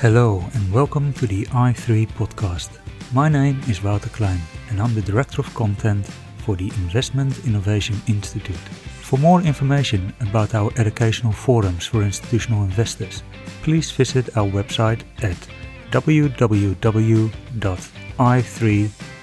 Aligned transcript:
Hello 0.00 0.44
and 0.54 0.72
welcome 0.72 1.12
to 1.14 1.26
the 1.26 1.44
i3 1.46 2.08
podcast. 2.12 2.78
My 3.12 3.28
name 3.28 3.60
is 3.68 3.82
Wouter 3.82 4.08
Klein 4.08 4.40
and 4.70 4.80
I'm 4.80 4.94
the 4.94 5.02
Director 5.02 5.40
of 5.40 5.52
Content 5.54 6.06
for 6.38 6.56
the 6.56 6.72
Investment 6.76 7.44
Innovation 7.44 8.00
Institute. 8.06 8.56
For 9.02 9.18
more 9.18 9.42
information 9.42 10.14
about 10.20 10.54
our 10.54 10.70
educational 10.78 11.32
forums 11.32 11.86
for 11.86 12.02
institutional 12.02 12.64
investors, 12.64 13.22
please 13.62 13.90
visit 13.90 14.36
our 14.36 14.48
website 14.48 15.02
at 15.22 15.36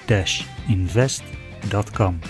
www.i3-invest.com. 0.06 2.20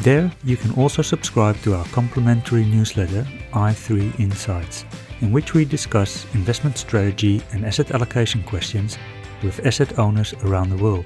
There 0.00 0.30
you 0.44 0.56
can 0.56 0.72
also 0.74 1.02
subscribe 1.02 1.56
to 1.62 1.74
our 1.74 1.84
complimentary 1.86 2.64
newsletter 2.64 3.26
i3 3.52 4.20
Insights 4.20 4.84
in 5.20 5.32
which 5.32 5.54
we 5.54 5.64
discuss 5.64 6.26
investment 6.34 6.78
strategy 6.78 7.42
and 7.52 7.64
asset 7.64 7.90
allocation 7.90 8.42
questions 8.44 8.98
with 9.42 9.64
asset 9.66 9.98
owners 9.98 10.32
around 10.44 10.70
the 10.70 10.76
world. 10.76 11.04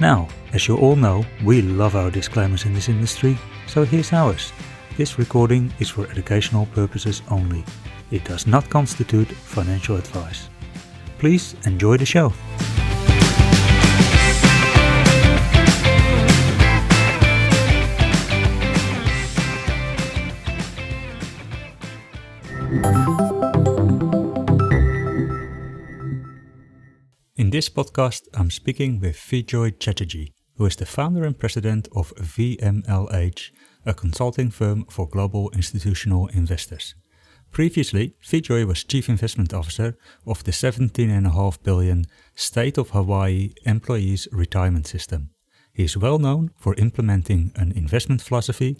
Now, 0.00 0.28
as 0.52 0.68
you 0.68 0.76
all 0.76 0.96
know, 0.96 1.24
we 1.42 1.62
love 1.62 1.96
our 1.96 2.10
disclaimers 2.10 2.66
in 2.66 2.74
this 2.74 2.90
industry, 2.90 3.38
so 3.66 3.84
here's 3.84 4.12
ours. 4.12 4.52
This 4.96 5.18
recording 5.18 5.72
is 5.78 5.88
for 5.88 6.10
educational 6.10 6.66
purposes 6.66 7.22
only. 7.30 7.64
It 8.10 8.24
does 8.24 8.46
not 8.46 8.68
constitute 8.68 9.28
financial 9.28 9.96
advice. 9.96 10.50
Please 11.18 11.56
enjoy 11.64 11.96
the 11.96 12.06
show. 12.06 12.32
In 27.36 27.50
this 27.50 27.68
podcast, 27.68 28.22
I'm 28.34 28.50
speaking 28.50 29.00
with 29.00 29.16
Vijoy 29.16 29.78
Chatterji, 29.78 30.32
who 30.56 30.66
is 30.66 30.76
the 30.76 30.84
founder 30.84 31.24
and 31.24 31.38
president 31.38 31.88
of 31.94 32.14
VMLH, 32.16 33.50
a 33.86 33.94
consulting 33.94 34.50
firm 34.50 34.84
for 34.90 35.08
global 35.08 35.50
institutional 35.50 36.26
investors. 36.28 36.94
Previously, 37.52 38.14
Vijoy 38.22 38.66
was 38.66 38.84
chief 38.84 39.08
investment 39.08 39.54
officer 39.54 39.96
of 40.26 40.44
the 40.44 40.50
17.5 40.50 41.62
billion 41.62 42.04
State 42.34 42.76
of 42.78 42.90
Hawaii 42.90 43.52
Employees 43.64 44.28
Retirement 44.32 44.86
System. 44.86 45.30
He 45.72 45.84
is 45.84 45.96
well 45.96 46.18
known 46.18 46.50
for 46.56 46.74
implementing 46.76 47.52
an 47.54 47.72
investment 47.72 48.22
philosophy 48.22 48.76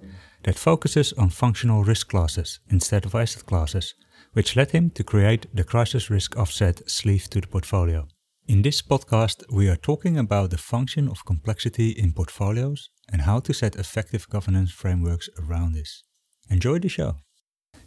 that 0.47 0.58
focuses 0.58 1.12
on 1.14 1.28
functional 1.28 1.83
risk 1.83 2.08
classes 2.08 2.61
instead 2.70 3.05
of 3.05 3.14
asset 3.14 3.44
classes, 3.44 3.94
which 4.33 4.55
led 4.55 4.70
him 4.70 4.91
to 4.91 5.03
create 5.03 5.47
the 5.53 5.64
crisis 5.64 6.08
risk 6.08 6.38
offset 6.38 6.88
sleeve 6.88 7.28
to 7.28 7.41
the 7.41 7.48
portfolio. 7.48 8.06
In 8.47 8.62
this 8.62 8.80
podcast, 8.80 9.42
we 9.53 9.69
are 9.69 9.77
talking 9.77 10.16
about 10.16 10.50
the 10.50 10.56
function 10.58 11.08
of 11.08 11.25
complexity 11.25 11.91
in 11.91 12.12
portfolios 12.12 12.91
and 13.12 13.22
how 13.22 13.41
to 13.41 13.53
set 13.53 13.75
effective 13.75 14.28
governance 14.28 14.70
frameworks 14.70 15.28
around 15.42 15.72
this. 15.72 16.05
Enjoy 16.48 16.78
the 16.78 16.88
show. 16.88 17.16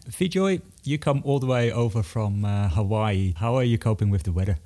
Vijoy, 0.09 0.61
you 0.83 0.97
come 0.97 1.21
all 1.23 1.39
the 1.39 1.45
way 1.45 1.71
over 1.71 2.03
from 2.03 2.43
uh, 2.43 2.67
Hawaii. 2.69 3.33
How 3.37 3.55
are 3.55 3.63
you 3.63 3.77
coping 3.77 4.09
with 4.09 4.23
the 4.23 4.33
weather? 4.33 4.57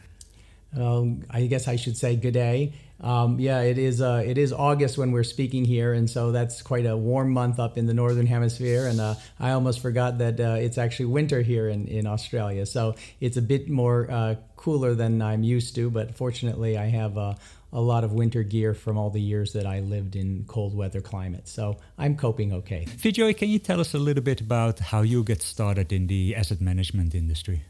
Um, 0.75 1.23
I 1.29 1.45
guess 1.45 1.67
I 1.67 1.75
should 1.75 1.97
say 1.97 2.15
good 2.15 2.33
day. 2.33 2.73
Um, 3.03 3.37
yeah, 3.39 3.61
it 3.61 3.77
is. 3.77 4.01
Uh, 4.01 4.23
it 4.25 4.37
is 4.37 4.53
August 4.53 4.97
when 4.97 5.11
we're 5.11 5.25
speaking 5.25 5.65
here, 5.65 5.93
and 5.93 6.09
so 6.09 6.31
that's 6.31 6.61
quite 6.61 6.85
a 6.85 6.95
warm 6.95 7.31
month 7.31 7.59
up 7.59 7.77
in 7.77 7.85
the 7.85 7.93
northern 7.93 8.25
hemisphere. 8.25 8.87
And 8.87 8.99
uh, 9.01 9.15
I 9.39 9.51
almost 9.51 9.81
forgot 9.81 10.19
that 10.19 10.39
uh, 10.39 10.55
it's 10.57 10.77
actually 10.77 11.07
winter 11.07 11.41
here 11.41 11.67
in, 11.67 11.87
in 11.87 12.07
Australia, 12.07 12.65
so 12.65 12.95
it's 13.19 13.35
a 13.35 13.41
bit 13.41 13.69
more 13.69 14.09
uh, 14.09 14.35
cooler 14.55 14.95
than 14.95 15.21
I'm 15.21 15.43
used 15.43 15.75
to. 15.75 15.89
But 15.89 16.15
fortunately, 16.15 16.77
I 16.77 16.85
have 16.85 17.17
uh, 17.17 17.35
a 17.73 17.81
lot 17.81 18.05
of 18.05 18.13
winter 18.13 18.41
gear 18.41 18.73
from 18.73 18.97
all 18.97 19.09
the 19.09 19.21
years 19.21 19.51
that 19.51 19.65
I 19.65 19.81
lived 19.81 20.15
in 20.15 20.45
cold 20.47 20.73
weather 20.73 21.01
climates, 21.01 21.51
so 21.51 21.77
I'm 21.97 22.15
coping 22.15 22.53
okay. 22.53 22.85
Vijoy, 22.85 23.35
can 23.35 23.49
you 23.49 23.59
tell 23.59 23.81
us 23.81 23.93
a 23.93 23.99
little 23.99 24.23
bit 24.23 24.39
about 24.39 24.79
how 24.79 25.01
you 25.01 25.23
get 25.25 25.41
started 25.41 25.91
in 25.91 26.07
the 26.07 26.35
asset 26.37 26.61
management 26.61 27.13
industry? 27.13 27.63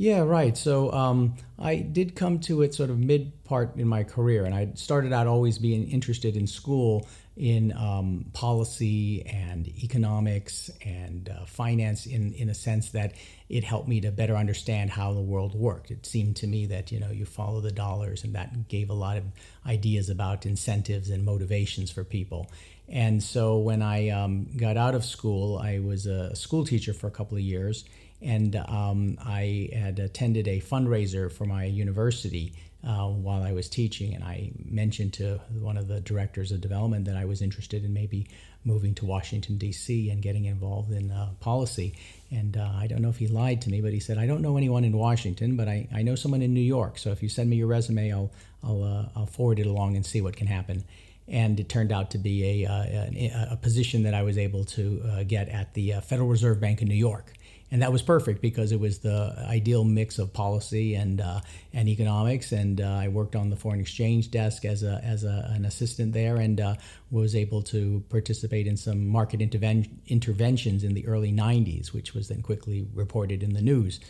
Yeah, 0.00 0.20
right. 0.20 0.56
So 0.56 0.90
um, 0.92 1.34
I 1.58 1.76
did 1.76 2.16
come 2.16 2.38
to 2.40 2.62
it 2.62 2.72
sort 2.72 2.88
of 2.88 2.98
mid 2.98 3.44
part 3.44 3.76
in 3.76 3.86
my 3.86 4.02
career, 4.02 4.46
and 4.46 4.54
I 4.54 4.70
started 4.74 5.12
out 5.12 5.26
always 5.26 5.58
being 5.58 5.90
interested 5.90 6.38
in 6.38 6.46
school 6.46 7.06
in 7.36 7.76
um, 7.76 8.24
policy 8.32 9.26
and 9.26 9.68
economics 9.84 10.70
and 10.86 11.28
uh, 11.28 11.44
finance 11.44 12.06
in, 12.06 12.32
in 12.32 12.48
a 12.48 12.54
sense 12.54 12.88
that 12.92 13.12
it 13.50 13.62
helped 13.62 13.88
me 13.88 14.00
to 14.00 14.10
better 14.10 14.36
understand 14.36 14.88
how 14.88 15.12
the 15.12 15.20
world 15.20 15.54
worked. 15.54 15.90
It 15.90 16.06
seemed 16.06 16.36
to 16.36 16.46
me 16.46 16.64
that, 16.64 16.90
you 16.90 16.98
know, 16.98 17.10
you 17.10 17.26
follow 17.26 17.60
the 17.60 17.70
dollars 17.70 18.24
and 18.24 18.34
that 18.34 18.68
gave 18.68 18.88
a 18.88 18.94
lot 18.94 19.18
of 19.18 19.24
ideas 19.66 20.08
about 20.08 20.46
incentives 20.46 21.10
and 21.10 21.26
motivations 21.26 21.90
for 21.90 22.04
people. 22.04 22.50
And 22.88 23.22
so 23.22 23.58
when 23.58 23.82
I 23.82 24.08
um, 24.08 24.46
got 24.56 24.78
out 24.78 24.94
of 24.94 25.04
school, 25.04 25.58
I 25.58 25.78
was 25.78 26.06
a 26.06 26.34
school 26.34 26.64
teacher 26.64 26.94
for 26.94 27.06
a 27.06 27.10
couple 27.10 27.36
of 27.36 27.42
years 27.42 27.84
and 28.22 28.56
um, 28.56 29.18
I 29.24 29.70
had 29.72 29.98
attended 29.98 30.46
a 30.46 30.60
fundraiser 30.60 31.32
for 31.32 31.44
my 31.44 31.64
university 31.64 32.54
uh, 32.86 33.08
while 33.08 33.42
I 33.42 33.52
was 33.52 33.68
teaching, 33.68 34.14
and 34.14 34.24
I 34.24 34.52
mentioned 34.64 35.14
to 35.14 35.40
one 35.58 35.76
of 35.76 35.88
the 35.88 36.00
directors 36.00 36.50
of 36.50 36.60
development 36.60 37.04
that 37.06 37.16
I 37.16 37.26
was 37.26 37.42
interested 37.42 37.84
in 37.84 37.92
maybe 37.92 38.26
moving 38.64 38.94
to 38.94 39.06
Washington 39.06 39.58
D.C. 39.58 40.10
and 40.10 40.22
getting 40.22 40.46
involved 40.46 40.90
in 40.90 41.10
uh, 41.10 41.30
policy. 41.40 41.94
And 42.30 42.56
uh, 42.56 42.70
I 42.74 42.86
don't 42.86 43.02
know 43.02 43.08
if 43.08 43.18
he 43.18 43.26
lied 43.26 43.62
to 43.62 43.70
me, 43.70 43.80
but 43.80 43.92
he 43.92 44.00
said, 44.00 44.16
"I 44.16 44.26
don't 44.26 44.42
know 44.42 44.56
anyone 44.56 44.84
in 44.84 44.96
Washington, 44.96 45.56
but 45.56 45.68
I, 45.68 45.88
I 45.94 46.02
know 46.02 46.14
someone 46.14 46.42
in 46.42 46.54
New 46.54 46.60
York. 46.60 46.98
So 46.98 47.10
if 47.10 47.22
you 47.22 47.28
send 47.28 47.50
me 47.50 47.56
your 47.56 47.66
resume, 47.66 48.12
I'll 48.12 48.30
I'll, 48.62 48.82
uh, 48.82 49.08
I'll 49.18 49.26
forward 49.26 49.58
it 49.58 49.66
along 49.66 49.96
and 49.96 50.04
see 50.04 50.20
what 50.20 50.36
can 50.36 50.46
happen." 50.46 50.84
And 51.28 51.60
it 51.60 51.68
turned 51.68 51.92
out 51.92 52.10
to 52.10 52.18
be 52.18 52.64
a, 52.64 52.68
uh, 52.68 52.82
a, 52.82 53.48
a 53.52 53.56
position 53.56 54.02
that 54.02 54.14
I 54.14 54.22
was 54.22 54.36
able 54.36 54.64
to 54.64 55.02
uh, 55.04 55.22
get 55.22 55.48
at 55.48 55.74
the 55.74 55.92
Federal 56.02 56.28
Reserve 56.28 56.60
Bank 56.60 56.82
in 56.82 56.88
New 56.88 56.94
York 56.94 57.34
and 57.70 57.82
that 57.82 57.92
was 57.92 58.02
perfect 58.02 58.40
because 58.42 58.72
it 58.72 58.80
was 58.80 58.98
the 58.98 59.34
ideal 59.48 59.84
mix 59.84 60.18
of 60.18 60.32
policy 60.32 60.94
and 60.94 61.20
uh, 61.20 61.40
and 61.72 61.88
economics. 61.88 62.52
And 62.52 62.80
uh, 62.80 62.86
I 62.86 63.08
worked 63.08 63.36
on 63.36 63.50
the 63.50 63.56
foreign 63.56 63.80
exchange 63.80 64.30
desk 64.30 64.64
as 64.64 64.82
a 64.82 65.00
as 65.04 65.24
a, 65.24 65.50
an 65.54 65.64
assistant 65.64 66.12
there, 66.12 66.36
and 66.36 66.60
uh, 66.60 66.74
was 67.10 67.36
able 67.36 67.62
to 67.64 68.02
participate 68.08 68.66
in 68.66 68.76
some 68.76 69.06
market 69.06 69.40
interven- 69.40 69.88
interventions 70.08 70.82
in 70.82 70.94
the 70.94 71.06
early 71.06 71.32
'90s, 71.32 71.92
which 71.92 72.14
was 72.14 72.28
then 72.28 72.42
quickly 72.42 72.86
reported 72.94 73.42
in 73.42 73.54
the 73.54 73.62
news. 73.62 74.00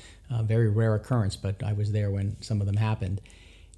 very 0.43 0.71
rare 0.71 0.95
occurrence, 0.95 1.37
but 1.37 1.63
I 1.63 1.73
was 1.73 1.93
there 1.93 2.11
when 2.11 2.41
some 2.41 2.61
of 2.61 2.67
them 2.67 2.77
happened, 2.77 3.21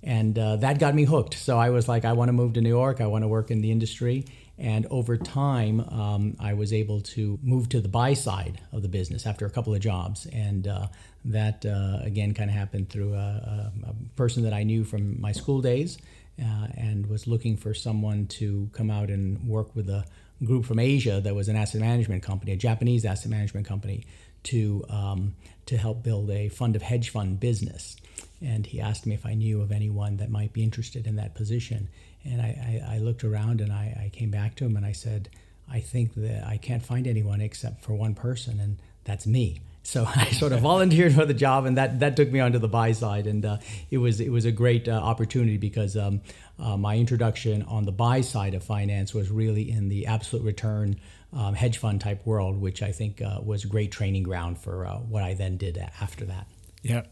and 0.02 0.38
uh, 0.38 0.56
that 0.56 0.78
got 0.78 0.94
me 0.94 1.04
hooked. 1.04 1.34
So 1.34 1.58
I 1.58 1.70
was 1.70 1.88
like, 1.88 2.04
I 2.04 2.12
want 2.12 2.28
to 2.28 2.32
move 2.32 2.52
to 2.54 2.60
New 2.60 2.68
York. 2.68 3.00
I 3.00 3.06
want 3.06 3.24
to 3.24 3.28
work 3.28 3.50
in 3.50 3.62
the 3.62 3.70
industry. 3.70 4.26
And 4.62 4.86
over 4.90 5.16
time, 5.16 5.80
um, 5.80 6.36
I 6.38 6.54
was 6.54 6.72
able 6.72 7.00
to 7.00 7.36
move 7.42 7.68
to 7.70 7.80
the 7.80 7.88
buy 7.88 8.14
side 8.14 8.60
of 8.70 8.82
the 8.82 8.88
business 8.88 9.26
after 9.26 9.44
a 9.44 9.50
couple 9.50 9.74
of 9.74 9.80
jobs. 9.80 10.26
And 10.26 10.68
uh, 10.68 10.86
that, 11.24 11.66
uh, 11.66 11.98
again, 12.04 12.32
kind 12.32 12.48
of 12.48 12.54
happened 12.54 12.88
through 12.88 13.14
a, 13.14 13.72
a, 13.84 13.94
person 14.14 14.44
that 14.44 14.52
I 14.52 14.62
knew 14.62 14.84
from 14.84 15.20
my 15.20 15.32
school 15.32 15.60
days 15.60 15.98
uh, 16.40 16.68
and 16.76 17.06
was 17.08 17.26
looking 17.26 17.56
for 17.56 17.74
someone 17.74 18.28
to 18.28 18.70
come 18.72 18.88
out 18.88 19.10
and 19.10 19.48
work 19.48 19.74
with 19.74 19.90
a 19.90 20.04
group 20.44 20.64
from 20.64 20.78
Asia 20.78 21.20
that 21.20 21.34
was 21.34 21.48
an 21.48 21.56
asset 21.56 21.80
management 21.80 22.22
company, 22.22 22.52
a 22.52 22.56
Japanese 22.56 23.04
asset 23.04 23.32
management 23.32 23.66
company, 23.66 24.06
to, 24.44 24.84
um, 24.88 25.34
to 25.66 25.76
help 25.76 26.04
build 26.04 26.30
a 26.30 26.48
fund 26.48 26.76
of 26.76 26.82
hedge 26.82 27.10
fund 27.10 27.40
business. 27.40 27.96
And 28.40 28.64
he 28.64 28.80
asked 28.80 29.06
me 29.06 29.14
if 29.14 29.26
I 29.26 29.34
knew 29.34 29.60
of 29.60 29.72
anyone 29.72 30.18
that 30.18 30.30
might 30.30 30.52
be 30.52 30.62
interested 30.62 31.08
in 31.08 31.16
that 31.16 31.34
position. 31.34 31.88
And 32.24 32.40
I, 32.40 32.82
I, 32.88 32.94
I 32.94 32.98
looked 32.98 33.24
around 33.24 33.60
and 33.60 33.72
I, 33.72 34.04
I 34.06 34.10
came 34.12 34.30
back 34.30 34.54
to 34.56 34.64
him 34.64 34.76
and 34.76 34.86
I 34.86 34.92
said, 34.92 35.28
I 35.70 35.80
think 35.80 36.14
that 36.14 36.46
I 36.46 36.58
can't 36.58 36.84
find 36.84 37.06
anyone 37.06 37.40
except 37.40 37.82
for 37.82 37.94
one 37.94 38.14
person, 38.14 38.60
and 38.60 38.78
that's 39.04 39.26
me. 39.26 39.60
So 39.82 40.06
I 40.16 40.26
sort 40.26 40.52
of 40.52 40.60
volunteered 40.60 41.14
for 41.14 41.24
the 41.24 41.34
job, 41.34 41.64
and 41.64 41.76
that, 41.76 42.00
that 42.00 42.16
took 42.16 42.30
me 42.30 42.40
onto 42.40 42.58
the 42.58 42.68
buy 42.68 42.92
side, 42.92 43.26
and 43.26 43.44
uh, 43.44 43.58
it 43.90 43.98
was 43.98 44.20
it 44.20 44.30
was 44.30 44.44
a 44.44 44.52
great 44.52 44.88
uh, 44.88 44.92
opportunity 44.92 45.56
because 45.56 45.96
um, 45.96 46.20
uh, 46.58 46.76
my 46.76 46.96
introduction 46.96 47.62
on 47.62 47.84
the 47.84 47.92
buy 47.92 48.20
side 48.20 48.54
of 48.54 48.62
finance 48.62 49.14
was 49.14 49.30
really 49.30 49.70
in 49.70 49.88
the 49.88 50.06
absolute 50.06 50.44
return 50.44 50.96
um, 51.32 51.54
hedge 51.54 51.78
fund 51.78 52.00
type 52.00 52.26
world, 52.26 52.60
which 52.60 52.82
I 52.82 52.92
think 52.92 53.22
uh, 53.22 53.40
was 53.42 53.64
great 53.64 53.90
training 53.90 54.24
ground 54.24 54.58
for 54.58 54.86
uh, 54.86 54.96
what 54.96 55.22
I 55.22 55.34
then 55.34 55.56
did 55.56 55.78
after 56.00 56.26
that. 56.26 56.46
Yeah, 56.82 57.02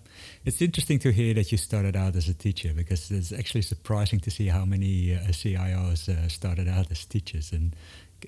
it's 0.45 0.63
interesting 0.63 0.99
to 1.01 1.13
hear 1.13 1.35
that 1.35 1.53
you 1.53 1.59
started 1.59 1.97
out 1.97 2.17
as 2.17 2.29
a 2.29 2.35
teacher 2.35 2.73
because 2.75 3.11
it's 3.11 3.33
actually 3.33 3.63
surprising 3.63 4.21
to 4.21 4.31
see 4.31 4.49
how 4.49 4.65
many 4.65 5.15
uh, 5.15 5.19
CIOs 5.29 6.09
uh, 6.09 6.29
started 6.29 6.69
out 6.69 6.91
as 6.91 7.05
teachers 7.05 7.53
and 7.53 7.75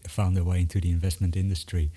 found 0.09 0.37
their 0.37 0.45
way 0.45 0.61
into 0.61 0.81
the 0.81 0.91
investment 0.91 1.37
industry. 1.37 1.91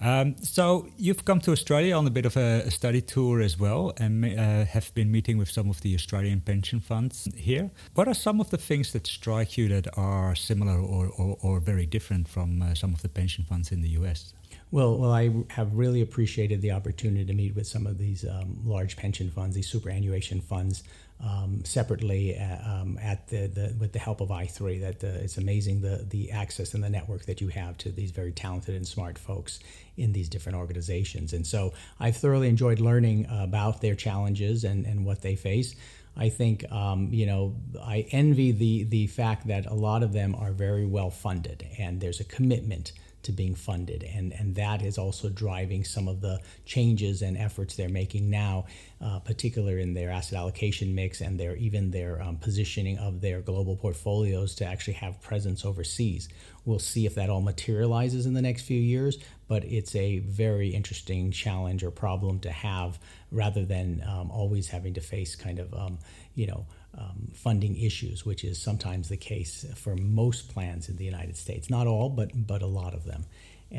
Um, 0.00 0.36
so 0.42 0.88
you've 0.98 1.24
come 1.24 1.40
to 1.40 1.52
Australia 1.52 1.96
on 1.96 2.06
a 2.06 2.10
bit 2.10 2.26
of 2.26 2.36
a, 2.36 2.62
a 2.66 2.70
study 2.70 3.00
tour 3.00 3.40
as 3.40 3.58
well, 3.58 3.92
and 3.96 4.24
uh, 4.24 4.64
have 4.64 4.92
been 4.94 5.10
meeting 5.10 5.38
with 5.38 5.50
some 5.50 5.70
of 5.70 5.80
the 5.80 5.94
Australian 5.94 6.40
pension 6.40 6.80
funds 6.80 7.28
here. 7.36 7.70
What 7.94 8.08
are 8.08 8.14
some 8.14 8.40
of 8.40 8.50
the 8.50 8.58
things 8.58 8.92
that 8.92 9.06
strike 9.06 9.56
you 9.56 9.68
that 9.68 9.86
are 9.96 10.34
similar 10.34 10.78
or, 10.78 11.08
or, 11.16 11.38
or 11.40 11.60
very 11.60 11.86
different 11.86 12.28
from 12.28 12.60
uh, 12.60 12.74
some 12.74 12.92
of 12.92 13.02
the 13.02 13.08
pension 13.08 13.44
funds 13.44 13.70
in 13.72 13.82
the 13.82 13.90
US? 14.00 14.34
Well, 14.74 14.98
well, 14.98 15.12
I 15.12 15.30
have 15.50 15.72
really 15.76 16.00
appreciated 16.00 16.60
the 16.60 16.72
opportunity 16.72 17.24
to 17.26 17.32
meet 17.32 17.54
with 17.54 17.68
some 17.68 17.86
of 17.86 17.96
these 17.96 18.24
um, 18.24 18.58
large 18.64 18.96
pension 18.96 19.30
funds, 19.30 19.54
these 19.54 19.68
superannuation 19.68 20.40
funds, 20.40 20.82
um, 21.22 21.64
separately 21.64 22.34
at, 22.34 22.60
uh, 22.60 22.70
um, 22.70 22.98
at 23.00 23.28
the, 23.28 23.46
the, 23.46 23.76
with 23.78 23.92
the 23.92 24.00
help 24.00 24.20
of 24.20 24.30
i3. 24.30 24.80
That 24.80 25.04
uh, 25.04 25.22
it's 25.22 25.36
amazing 25.36 25.80
the 25.80 26.04
the 26.10 26.32
access 26.32 26.74
and 26.74 26.82
the 26.82 26.90
network 26.90 27.24
that 27.26 27.40
you 27.40 27.46
have 27.50 27.78
to 27.78 27.92
these 27.92 28.10
very 28.10 28.32
talented 28.32 28.74
and 28.74 28.84
smart 28.84 29.16
folks 29.16 29.60
in 29.96 30.12
these 30.12 30.28
different 30.28 30.58
organizations. 30.58 31.32
And 31.34 31.46
so 31.46 31.72
I've 32.00 32.16
thoroughly 32.16 32.48
enjoyed 32.48 32.80
learning 32.80 33.28
about 33.30 33.80
their 33.80 33.94
challenges 33.94 34.64
and, 34.64 34.86
and 34.86 35.06
what 35.06 35.22
they 35.22 35.36
face. 35.36 35.76
I 36.16 36.30
think 36.30 36.64
um, 36.72 37.10
you 37.12 37.26
know 37.26 37.54
I 37.80 38.08
envy 38.10 38.50
the 38.50 38.82
the 38.82 39.06
fact 39.06 39.46
that 39.46 39.66
a 39.66 39.74
lot 39.74 40.02
of 40.02 40.12
them 40.12 40.34
are 40.34 40.50
very 40.50 40.84
well 40.84 41.10
funded 41.10 41.64
and 41.78 42.00
there's 42.00 42.18
a 42.18 42.24
commitment 42.24 42.90
to 43.24 43.32
being 43.32 43.54
funded. 43.54 44.02
And, 44.02 44.32
and 44.32 44.54
that 44.54 44.82
is 44.82 44.98
also 44.98 45.28
driving 45.28 45.84
some 45.84 46.08
of 46.08 46.20
the 46.20 46.40
changes 46.64 47.22
and 47.22 47.36
efforts 47.36 47.76
they're 47.76 47.88
making 47.88 48.30
now, 48.30 48.66
uh, 49.00 49.18
particularly 49.20 49.82
in 49.82 49.94
their 49.94 50.10
asset 50.10 50.38
allocation 50.38 50.94
mix 50.94 51.20
and 51.20 51.38
their 51.38 51.56
even 51.56 51.90
their 51.90 52.22
um, 52.22 52.36
positioning 52.36 52.98
of 52.98 53.20
their 53.20 53.40
global 53.40 53.76
portfolios 53.76 54.54
to 54.56 54.64
actually 54.64 54.94
have 54.94 55.20
presence 55.20 55.64
overseas. 55.64 56.28
We'll 56.64 56.78
see 56.78 57.04
if 57.04 57.14
that 57.16 57.28
all 57.28 57.42
materializes 57.42 58.26
in 58.26 58.32
the 58.32 58.42
next 58.42 58.62
few 58.62 58.80
years, 58.80 59.18
but 59.48 59.64
it's 59.64 59.94
a 59.94 60.18
very 60.20 60.68
interesting 60.68 61.30
challenge 61.30 61.82
or 61.84 61.90
problem 61.90 62.40
to 62.40 62.50
have 62.50 62.98
rather 63.30 63.64
than 63.64 64.02
um, 64.06 64.30
always 64.30 64.68
having 64.68 64.94
to 64.94 65.00
face 65.00 65.36
kind 65.36 65.58
of, 65.58 65.72
um, 65.74 65.98
you 66.34 66.46
know, 66.46 66.66
um, 66.96 67.30
funding 67.34 67.76
issues, 67.76 68.24
which 68.24 68.44
is 68.44 68.60
sometimes 68.60 69.08
the 69.08 69.16
case 69.16 69.66
for 69.74 69.96
most 69.96 70.52
plans 70.52 70.88
in 70.88 70.96
the 70.96 71.04
United 71.04 71.36
States. 71.36 71.68
Not 71.68 71.86
all, 71.86 72.08
but 72.08 72.30
but 72.34 72.62
a 72.62 72.66
lot 72.66 72.94
of 72.94 73.04
them. 73.04 73.24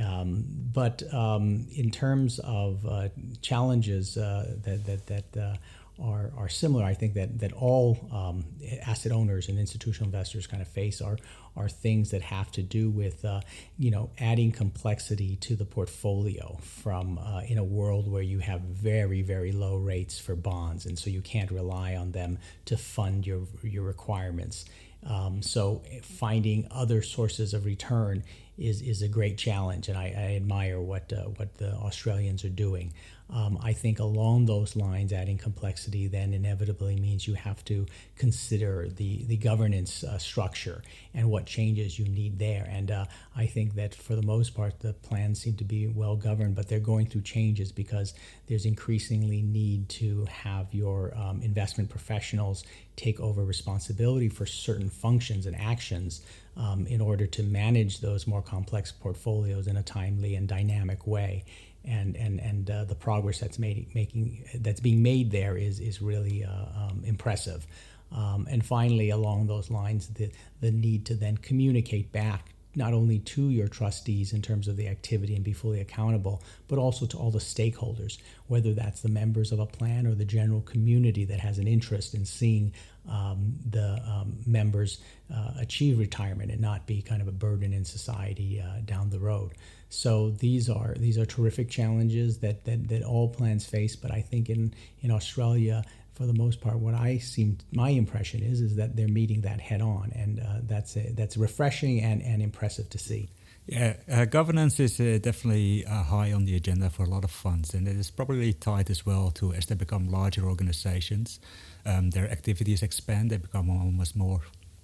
Um, 0.03 0.43
but 0.73 1.01
um, 1.13 1.67
in 1.71 1.91
terms 1.91 2.39
of 2.39 2.85
uh, 2.85 3.09
challenges 3.41 4.17
uh, 4.17 4.55
that 4.63 4.85
that, 4.85 5.05
that 5.07 5.37
uh, 5.41 5.55
are, 6.01 6.31
are 6.37 6.49
similar. 6.49 6.83
I 6.83 6.93
think 6.93 7.13
that 7.13 7.39
that 7.39 7.53
all 7.53 8.09
um, 8.11 8.45
asset 8.85 9.11
owners 9.11 9.47
and 9.47 9.57
institutional 9.57 10.07
investors 10.07 10.47
kind 10.47 10.61
of 10.61 10.67
face 10.67 11.01
are 11.01 11.17
are 11.55 11.69
things 11.69 12.11
that 12.11 12.21
have 12.21 12.51
to 12.51 12.61
do 12.61 12.89
with 12.89 13.23
uh, 13.23 13.41
you 13.77 13.91
know 13.91 14.09
adding 14.19 14.51
complexity 14.51 15.37
to 15.37 15.55
the 15.55 15.65
portfolio 15.65 16.57
from 16.61 17.17
uh, 17.17 17.41
in 17.47 17.57
a 17.57 17.63
world 17.63 18.11
where 18.11 18.21
you 18.21 18.39
have 18.39 18.61
very 18.61 19.21
very 19.21 19.51
low 19.51 19.77
rates 19.77 20.19
for 20.19 20.35
bonds, 20.35 20.85
and 20.85 20.99
so 20.99 21.09
you 21.09 21.21
can't 21.21 21.51
rely 21.51 21.95
on 21.95 22.11
them 22.11 22.37
to 22.65 22.77
fund 22.77 23.25
your 23.25 23.41
your 23.63 23.83
requirements. 23.83 24.65
Um, 25.05 25.41
so 25.41 25.83
finding 26.01 26.67
other 26.71 27.01
sources 27.01 27.53
of 27.53 27.65
return 27.65 28.23
is 28.57 28.81
is 28.81 29.01
a 29.01 29.07
great 29.07 29.37
challenge, 29.37 29.89
and 29.89 29.97
I, 29.97 30.13
I 30.17 30.35
admire 30.35 30.79
what 30.79 31.11
uh, 31.13 31.23
what 31.37 31.55
the 31.55 31.73
Australians 31.73 32.43
are 32.43 32.49
doing. 32.49 32.93
Um, 33.29 33.57
I 33.61 33.73
think 33.73 33.99
along 33.99 34.45
those 34.45 34.75
lines, 34.75 35.11
adding 35.11 35.37
complexity 35.37 36.07
then 36.07 36.33
inevitably 36.33 36.95
means 36.95 37.27
you 37.27 37.33
have 37.33 37.63
to 37.65 37.87
consider 38.17 38.87
the, 38.87 39.23
the 39.25 39.37
governance 39.37 40.03
uh, 40.03 40.17
structure 40.17 40.83
and 41.13 41.29
what 41.29 41.45
changes 41.45 41.97
you 41.97 42.05
need 42.05 42.37
there. 42.37 42.67
And 42.69 42.91
uh, 42.91 43.05
I 43.37 43.47
think 43.47 43.75
that 43.75 43.93
for 43.93 44.15
the 44.15 44.21
most 44.21 44.55
part, 44.55 44.79
the 44.79 44.93
plans 44.93 45.41
seem 45.41 45.55
to 45.57 45.65
be 45.65 45.87
well 45.87 46.15
governed, 46.15 46.55
but 46.55 46.69
they're 46.69 46.79
going 46.79 47.07
through 47.07 47.23
changes 47.23 47.71
because 47.71 48.13
there's 48.47 48.65
increasingly 48.65 49.41
need 49.41 49.89
to 49.89 50.25
have 50.25 50.73
your 50.73 51.13
um, 51.17 51.41
investment 51.41 51.89
professionals 51.89 52.63
take 52.95 53.19
over 53.19 53.43
responsibility 53.43 54.29
for 54.29 54.45
certain 54.45 54.89
functions 54.89 55.45
and 55.45 55.55
actions 55.57 56.21
um, 56.55 56.87
in 56.87 57.01
order 57.01 57.27
to 57.27 57.43
manage 57.43 57.99
those 57.99 58.25
more 58.25 58.41
complex 58.41 58.91
portfolios 58.91 59.67
in 59.67 59.75
a 59.75 59.83
timely 59.83 60.35
and 60.35 60.47
dynamic 60.47 61.05
way 61.05 61.43
and 61.83 62.15
and 62.15 62.39
and 62.39 62.71
uh, 62.71 62.83
the 62.85 62.95
progress 62.95 63.39
that's 63.39 63.59
made, 63.59 63.93
making 63.93 64.43
that's 64.55 64.79
being 64.79 65.03
made 65.03 65.31
there 65.31 65.57
is 65.57 65.79
is 65.79 66.01
really 66.01 66.43
uh, 66.43 66.49
um, 66.83 67.03
impressive. 67.05 67.67
Um, 68.11 68.47
and 68.49 68.65
finally, 68.65 69.09
along 69.09 69.47
those 69.47 69.69
lines, 69.69 70.07
the 70.07 70.31
the 70.61 70.71
need 70.71 71.05
to 71.07 71.15
then 71.15 71.37
communicate 71.37 72.11
back 72.11 72.54
not 72.75 72.93
only 72.93 73.19
to 73.19 73.49
your 73.49 73.67
trustees 73.67 74.33
in 74.33 74.41
terms 74.41 74.67
of 74.67 74.77
the 74.77 74.87
activity 74.87 75.35
and 75.35 75.43
be 75.43 75.53
fully 75.53 75.79
accountable, 75.81 76.43
but 76.67 76.77
also 76.77 77.05
to 77.05 77.17
all 77.17 77.31
the 77.31 77.39
stakeholders, 77.39 78.17
whether 78.47 78.73
that's 78.73 79.01
the 79.01 79.09
members 79.09 79.51
of 79.51 79.59
a 79.59 79.65
plan 79.65 80.05
or 80.05 80.15
the 80.15 80.25
general 80.25 80.61
community 80.61 81.25
that 81.25 81.39
has 81.39 81.57
an 81.57 81.67
interest 81.67 82.13
in 82.13 82.25
seeing 82.25 82.73
um, 83.09 83.55
the 83.69 84.01
um, 84.07 84.37
members 84.45 84.99
uh, 85.33 85.51
achieve 85.59 85.99
retirement 85.99 86.51
and 86.51 86.59
not 86.59 86.85
be 86.85 87.01
kind 87.01 87.21
of 87.21 87.27
a 87.27 87.31
burden 87.31 87.73
in 87.73 87.85
society 87.85 88.61
uh, 88.61 88.81
down 88.85 89.09
the 89.09 89.19
road. 89.19 89.51
So 89.89 90.31
these 90.31 90.69
are 90.69 90.95
these 90.97 91.17
are 91.17 91.25
terrific 91.25 91.69
challenges 91.69 92.39
that, 92.39 92.65
that, 92.65 92.87
that 92.89 93.03
all 93.03 93.29
plans 93.29 93.65
face. 93.65 93.95
But 93.95 94.11
I 94.11 94.21
think 94.21 94.49
in, 94.49 94.73
in 95.01 95.11
Australia, 95.11 95.83
for 96.15 96.25
the 96.25 96.33
most 96.33 96.61
part, 96.61 96.79
what 96.79 96.93
I 96.93 97.17
seem 97.17 97.57
my 97.71 97.89
impression 97.89 98.41
is 98.41 98.61
is 98.61 98.75
that 98.77 98.95
they're 98.95 99.07
meeting 99.07 99.41
that 99.41 99.59
head 99.59 99.81
on, 99.81 100.11
and 100.15 100.39
uh, 100.39 100.61
that's 100.63 100.95
a, 100.95 101.11
that's 101.11 101.37
refreshing 101.37 102.01
and, 102.01 102.21
and 102.21 102.41
impressive 102.41 102.89
to 102.91 102.97
see. 102.97 103.29
Yeah, 103.67 103.95
uh, 104.09 104.25
governance 104.25 104.79
is 104.79 104.99
uh, 104.99 105.17
definitely 105.21 105.85
uh, 105.85 106.03
high 106.03 106.31
on 106.31 106.45
the 106.45 106.55
agenda 106.55 106.89
for 106.89 107.03
a 107.03 107.09
lot 107.09 107.23
of 107.23 107.31
funds, 107.31 107.73
and 107.73 107.87
it 107.87 107.95
is 107.95 108.11
probably 108.11 108.53
tied 108.53 108.89
as 108.89 109.05
well 109.05 109.31
to 109.31 109.53
as 109.53 109.65
they 109.65 109.75
become 109.75 110.07
larger 110.07 110.47
organizations, 110.47 111.39
um, 111.85 112.11
their 112.11 112.31
activities 112.31 112.83
expand, 112.83 113.31
they 113.31 113.37
become 113.37 113.69
almost 113.69 114.15
more 114.15 114.41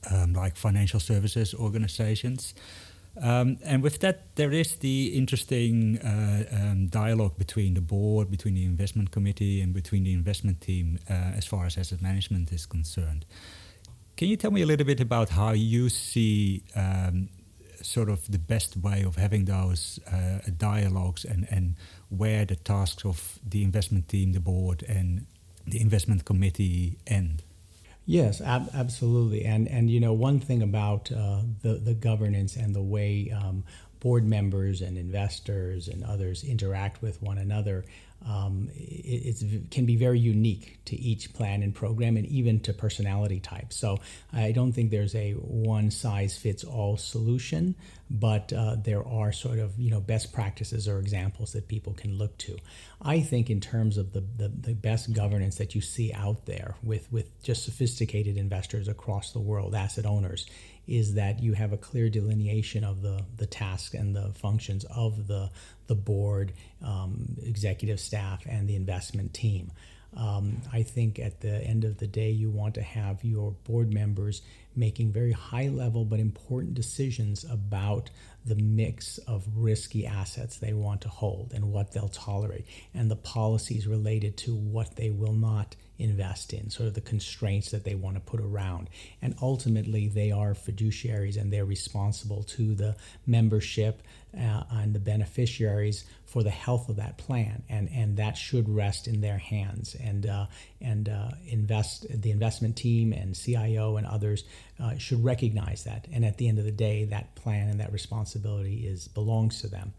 um, 0.09 0.33
like 0.33 0.57
financial 0.57 0.99
services 0.99 1.53
organizations. 1.53 2.53
Um, 3.19 3.57
and 3.65 3.83
with 3.83 3.99
that, 3.99 4.35
there 4.35 4.51
is 4.51 4.77
the 4.77 5.07
interesting 5.07 5.99
uh, 5.99 6.45
um, 6.51 6.87
dialogue 6.87 7.37
between 7.37 7.73
the 7.73 7.81
board, 7.81 8.31
between 8.31 8.55
the 8.55 8.63
investment 8.63 9.11
committee, 9.11 9.61
and 9.61 9.73
between 9.73 10.03
the 10.03 10.13
investment 10.13 10.61
team 10.61 10.97
uh, 11.09 11.13
as 11.35 11.45
far 11.45 11.65
as 11.65 11.77
asset 11.77 12.01
management 12.01 12.51
is 12.51 12.65
concerned. 12.65 13.25
Can 14.15 14.29
you 14.29 14.37
tell 14.37 14.51
me 14.51 14.61
a 14.61 14.65
little 14.65 14.85
bit 14.85 15.01
about 15.01 15.29
how 15.29 15.51
you 15.51 15.89
see 15.89 16.63
um, 16.75 17.29
sort 17.81 18.09
of 18.09 18.31
the 18.31 18.39
best 18.39 18.77
way 18.77 19.03
of 19.03 19.15
having 19.15 19.45
those 19.45 19.99
uh, 20.11 20.39
dialogues 20.57 21.25
and, 21.25 21.47
and 21.49 21.75
where 22.09 22.45
the 22.45 22.55
tasks 22.55 23.03
of 23.03 23.39
the 23.47 23.63
investment 23.63 24.07
team, 24.07 24.33
the 24.33 24.39
board, 24.39 24.83
and 24.87 25.25
the 25.65 25.81
investment 25.81 26.23
committee 26.23 26.97
end? 27.07 27.43
Yes, 28.11 28.41
ab- 28.41 28.69
absolutely. 28.73 29.45
And 29.45 29.67
and 29.67 29.89
you 29.89 29.99
know 29.99 30.13
one 30.13 30.39
thing 30.39 30.61
about 30.61 31.11
uh, 31.11 31.41
the 31.61 31.75
the 31.75 31.93
governance 31.93 32.55
and 32.55 32.75
the 32.75 32.81
way 32.81 33.31
um, 33.31 33.63
board 34.01 34.25
members 34.25 34.81
and 34.81 34.97
investors 34.97 35.87
and 35.87 36.03
others 36.03 36.43
interact 36.43 37.01
with 37.01 37.21
one 37.21 37.37
another 37.37 37.85
um, 38.25 38.69
it, 38.73 39.71
can 39.71 39.85
be 39.85 39.95
very 39.95 40.19
unique 40.19 40.79
to 40.85 40.95
each 40.95 41.33
plan 41.33 41.63
and 41.63 41.73
program 41.73 42.17
and 42.17 42.25
even 42.27 42.59
to 42.61 42.73
personality 42.73 43.39
type. 43.39 43.73
So 43.73 43.99
I 44.31 44.51
don't 44.51 44.71
think 44.73 44.91
there's 44.91 45.15
a 45.15 45.33
one 45.33 45.89
size 45.89 46.37
fits 46.37 46.63
all 46.63 46.97
solution, 46.97 47.75
but 48.09 48.53
uh, 48.53 48.75
there 48.75 49.05
are 49.07 49.31
sort 49.31 49.59
of 49.59 49.79
you 49.79 49.89
know 49.89 49.99
best 49.99 50.33
practices 50.33 50.87
or 50.87 50.99
examples 50.99 51.53
that 51.53 51.67
people 51.67 51.93
can 51.93 52.17
look 52.17 52.37
to. 52.39 52.57
I 53.01 53.21
think 53.21 53.49
in 53.49 53.59
terms 53.59 53.97
of 53.97 54.13
the, 54.13 54.21
the, 54.37 54.49
the 54.49 54.73
best 54.73 55.11
governance 55.13 55.55
that 55.55 55.73
you 55.73 55.81
see 55.81 56.13
out 56.13 56.45
there 56.45 56.75
with, 56.83 57.11
with 57.11 57.41
just 57.41 57.65
sophisticated 57.65 58.37
investors 58.37 58.87
across 58.87 59.31
the 59.31 59.39
world, 59.39 59.73
asset 59.73 60.05
owners, 60.05 60.45
is 60.91 61.13
that 61.13 61.41
you 61.41 61.53
have 61.53 61.71
a 61.71 61.77
clear 61.77 62.09
delineation 62.09 62.83
of 62.83 63.01
the, 63.01 63.23
the 63.37 63.45
tasks 63.45 63.93
and 63.93 64.15
the 64.15 64.33
functions 64.33 64.85
of 64.95 65.27
the, 65.27 65.49
the 65.87 65.95
board, 65.95 66.53
um, 66.85 67.37
executive 67.43 67.99
staff, 67.99 68.43
and 68.45 68.67
the 68.67 68.75
investment 68.75 69.33
team. 69.33 69.71
Um, 70.17 70.61
I 70.73 70.83
think 70.83 71.19
at 71.19 71.39
the 71.39 71.63
end 71.63 71.85
of 71.85 71.97
the 71.97 72.07
day, 72.07 72.31
you 72.31 72.49
want 72.49 72.75
to 72.75 72.81
have 72.81 73.23
your 73.23 73.51
board 73.63 73.93
members 73.93 74.41
making 74.75 75.13
very 75.13 75.31
high 75.31 75.69
level 75.69 76.03
but 76.03 76.19
important 76.19 76.73
decisions 76.73 77.45
about 77.49 78.09
the 78.45 78.55
mix 78.55 79.17
of 79.19 79.47
risky 79.55 80.05
assets 80.05 80.57
they 80.57 80.73
want 80.73 81.01
to 81.01 81.09
hold 81.09 81.53
and 81.53 81.71
what 81.71 81.93
they'll 81.93 82.09
tolerate, 82.09 82.65
and 82.93 83.09
the 83.09 83.15
policies 83.15 83.87
related 83.87 84.35
to 84.37 84.53
what 84.53 84.95
they 84.97 85.09
will 85.09 85.33
not 85.33 85.75
invest 86.01 86.53
in, 86.53 86.69
sort 86.69 86.87
of 86.87 86.93
the 86.93 87.01
constraints 87.01 87.71
that 87.71 87.83
they 87.83 87.95
want 87.95 88.15
to 88.15 88.21
put 88.21 88.41
around. 88.41 88.89
And 89.21 89.35
ultimately, 89.41 90.07
they 90.07 90.31
are 90.31 90.53
fiduciaries 90.53 91.39
and 91.39 91.51
they're 91.51 91.65
responsible 91.65 92.43
to 92.43 92.75
the 92.75 92.95
membership 93.25 94.01
uh, 94.37 94.63
and 94.71 94.93
the 94.93 94.99
beneficiaries 94.99 96.05
for 96.25 96.43
the 96.43 96.49
health 96.49 96.87
of 96.87 96.95
that 96.95 97.17
plan, 97.17 97.63
and 97.67 97.89
and 97.91 98.15
that 98.17 98.37
should 98.37 98.69
rest 98.69 99.07
in 99.07 99.19
their 99.19 99.37
hands. 99.37 99.95
And 99.95 100.25
uh, 100.25 100.45
and 100.79 101.09
uh, 101.09 101.31
invest 101.45 102.05
the 102.09 102.31
investment 102.31 102.77
team 102.77 103.11
and 103.11 103.35
CIO 103.35 103.97
and 103.97 104.07
others 104.07 104.45
uh, 104.79 104.97
should 104.97 105.23
recognize 105.23 105.83
that. 105.83 106.07
And 106.11 106.23
at 106.23 106.37
the 106.37 106.47
end 106.47 106.59
of 106.59 106.65
the 106.65 106.71
day, 106.71 107.05
that 107.05 107.35
plan 107.35 107.69
and 107.69 107.79
that 107.81 107.91
responsibility 107.91 108.87
is 108.87 109.07
belongs 109.09 109.61
to 109.61 109.67
them. 109.67 109.93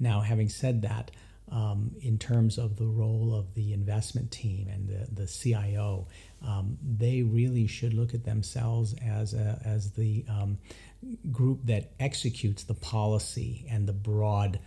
Now, 0.00 0.20
having 0.20 0.48
said 0.48 0.82
that, 0.82 1.10
um, 1.50 1.92
in 2.00 2.18
terms 2.18 2.58
of 2.58 2.76
the 2.76 2.86
role 2.86 3.34
of 3.34 3.54
the 3.54 3.72
investment 3.72 4.30
team 4.30 4.68
and 4.68 4.88
the, 4.88 5.22
the 5.22 5.26
CIO, 5.26 6.06
um, 6.46 6.78
they 6.82 7.22
really 7.22 7.66
should 7.66 7.94
look 7.94 8.14
at 8.14 8.24
themselves 8.24 8.94
as, 9.04 9.34
a, 9.34 9.60
as 9.64 9.92
the 9.92 10.24
um, 10.28 10.58
group 11.30 11.60
that 11.64 11.92
executes 12.00 12.64
the 12.64 12.74
policy 12.74 13.66
and 13.70 13.86
the 13.86 13.92
broad 13.92 14.58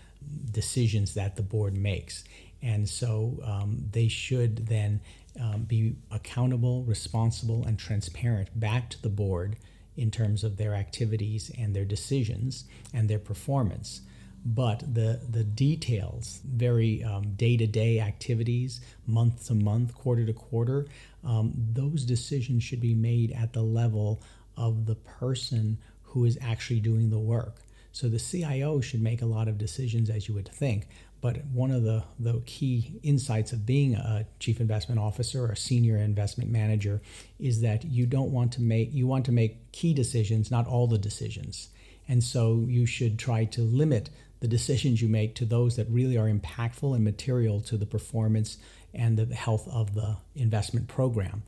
decisions 0.51 1.13
that 1.13 1.35
the 1.35 1.41
board 1.41 1.77
makes. 1.77 2.23
And 2.61 2.87
so 2.87 3.39
um, 3.43 3.85
they 3.91 4.07
should 4.07 4.67
then 4.67 5.01
um, 5.39 5.63
be 5.63 5.95
accountable, 6.11 6.83
responsible, 6.83 7.65
and 7.65 7.77
transparent 7.77 8.59
back 8.59 8.89
to 8.91 9.01
the 9.01 9.09
board 9.09 9.57
in 9.97 10.11
terms 10.11 10.43
of 10.43 10.57
their 10.57 10.73
activities 10.73 11.51
and 11.57 11.75
their 11.75 11.85
decisions 11.85 12.65
and 12.93 13.09
their 13.09 13.19
performance. 13.19 14.01
But 14.43 14.79
the, 14.93 15.19
the 15.29 15.43
details, 15.43 16.41
very 16.43 17.05
day 17.35 17.57
to 17.57 17.67
day 17.67 17.99
activities, 17.99 18.81
month 19.05 19.47
to 19.47 19.53
month, 19.53 19.93
quarter 19.93 20.25
to 20.25 20.33
quarter, 20.33 20.87
um, 21.23 21.53
those 21.55 22.03
decisions 22.03 22.63
should 22.63 22.81
be 22.81 22.95
made 22.95 23.31
at 23.31 23.53
the 23.53 23.61
level 23.61 24.23
of 24.57 24.85
the 24.85 24.95
person 24.95 25.77
who 26.03 26.25
is 26.25 26.37
actually 26.41 26.79
doing 26.79 27.09
the 27.09 27.19
work. 27.19 27.57
So 27.91 28.07
the 28.07 28.19
CIO 28.19 28.81
should 28.81 29.01
make 29.01 29.21
a 29.21 29.25
lot 29.25 29.47
of 29.47 29.57
decisions, 29.57 30.09
as 30.09 30.27
you 30.27 30.33
would 30.33 30.47
think. 30.47 30.87
But 31.19 31.45
one 31.45 31.69
of 31.69 31.83
the, 31.83 32.03
the 32.19 32.41
key 32.45 32.99
insights 33.03 33.53
of 33.53 33.65
being 33.65 33.93
a 33.93 34.25
chief 34.39 34.59
investment 34.59 34.99
officer 34.99 35.45
or 35.45 35.55
senior 35.55 35.97
investment 35.97 36.49
manager 36.49 37.01
is 37.39 37.61
that 37.61 37.83
you 37.83 38.07
don't 38.07 38.31
want 38.31 38.53
to 38.53 38.61
make 38.61 38.91
you 38.91 39.05
want 39.05 39.25
to 39.25 39.31
make 39.31 39.71
key 39.71 39.93
decisions, 39.93 40.49
not 40.49 40.65
all 40.65 40.87
the 40.87 40.97
decisions. 40.97 41.69
And 42.07 42.23
so 42.23 42.65
you 42.67 42.87
should 42.87 43.19
try 43.19 43.45
to 43.45 43.61
limit 43.61 44.09
the 44.41 44.47
decisions 44.47 45.01
you 45.01 45.07
make 45.07 45.35
to 45.35 45.45
those 45.45 45.77
that 45.77 45.87
really 45.89 46.17
are 46.17 46.29
impactful 46.29 46.93
and 46.93 47.03
material 47.03 47.61
to 47.61 47.77
the 47.77 47.85
performance 47.85 48.57
and 48.93 49.17
the 49.17 49.33
health 49.33 49.67
of 49.69 49.95
the 49.95 50.17
investment 50.35 50.87
program. 50.87 51.43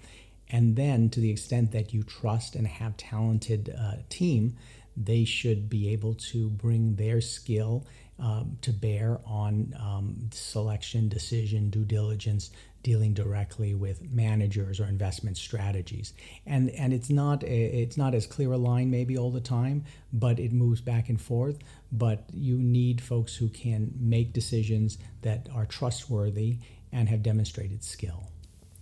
And 0.49 0.75
then, 0.75 1.09
to 1.09 1.19
the 1.19 1.31
extent 1.31 1.71
that 1.71 1.93
you 1.93 2.03
trust 2.03 2.55
and 2.55 2.67
have 2.67 2.95
talented 2.95 3.75
uh, 3.77 3.95
team, 4.09 4.55
they 4.95 5.25
should 5.25 5.69
be 5.69 5.91
able 5.91 6.13
to 6.31 6.49
bring 6.49 6.95
their 6.95 7.21
skill 7.21 7.85
um, 8.19 8.57
to 8.61 8.71
bear 8.71 9.19
on 9.25 9.75
um, 9.79 10.29
selection, 10.31 11.09
decision, 11.09 11.71
due 11.71 11.83
diligence, 11.83 12.51
dealing 12.83 13.13
directly 13.13 13.73
with 13.73 14.11
managers 14.11 14.79
or 14.79 14.85
investment 14.85 15.37
strategies. 15.37 16.13
And 16.45 16.69
and 16.71 16.93
it's 16.93 17.09
not 17.09 17.43
a, 17.43 17.81
it's 17.81 17.97
not 17.97 18.13
as 18.13 18.27
clear 18.27 18.51
a 18.51 18.57
line 18.57 18.91
maybe 18.91 19.17
all 19.17 19.31
the 19.31 19.41
time, 19.41 19.85
but 20.11 20.39
it 20.39 20.51
moves 20.51 20.81
back 20.81 21.09
and 21.09 21.19
forth. 21.19 21.57
But 21.91 22.25
you 22.33 22.57
need 22.57 23.01
folks 23.01 23.35
who 23.35 23.49
can 23.49 23.93
make 23.99 24.33
decisions 24.33 24.97
that 25.21 25.47
are 25.53 25.65
trustworthy 25.65 26.59
and 26.91 27.09
have 27.09 27.23
demonstrated 27.23 27.83
skill. 27.83 28.32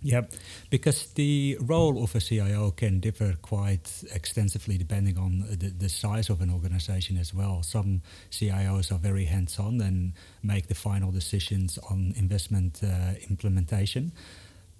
Yeah, 0.04 0.22
because 0.68 1.12
the 1.12 1.56
role 1.60 2.02
of 2.02 2.16
a 2.16 2.20
CIO 2.20 2.72
can 2.72 2.98
differ 2.98 3.36
quite 3.40 4.02
extensively 4.12 4.76
depending 4.76 5.16
on 5.16 5.44
the, 5.48 5.68
the 5.68 5.88
size 5.88 6.28
of 6.28 6.40
an 6.40 6.50
organization 6.50 7.16
as 7.16 7.32
well. 7.32 7.62
Some 7.62 8.02
CIOs 8.32 8.90
are 8.90 8.98
very 8.98 9.26
hands 9.26 9.60
on 9.60 9.80
and 9.80 10.14
make 10.42 10.66
the 10.66 10.74
final 10.74 11.12
decisions 11.12 11.78
on 11.88 12.14
investment 12.16 12.80
uh, 12.82 13.14
implementation. 13.30 14.10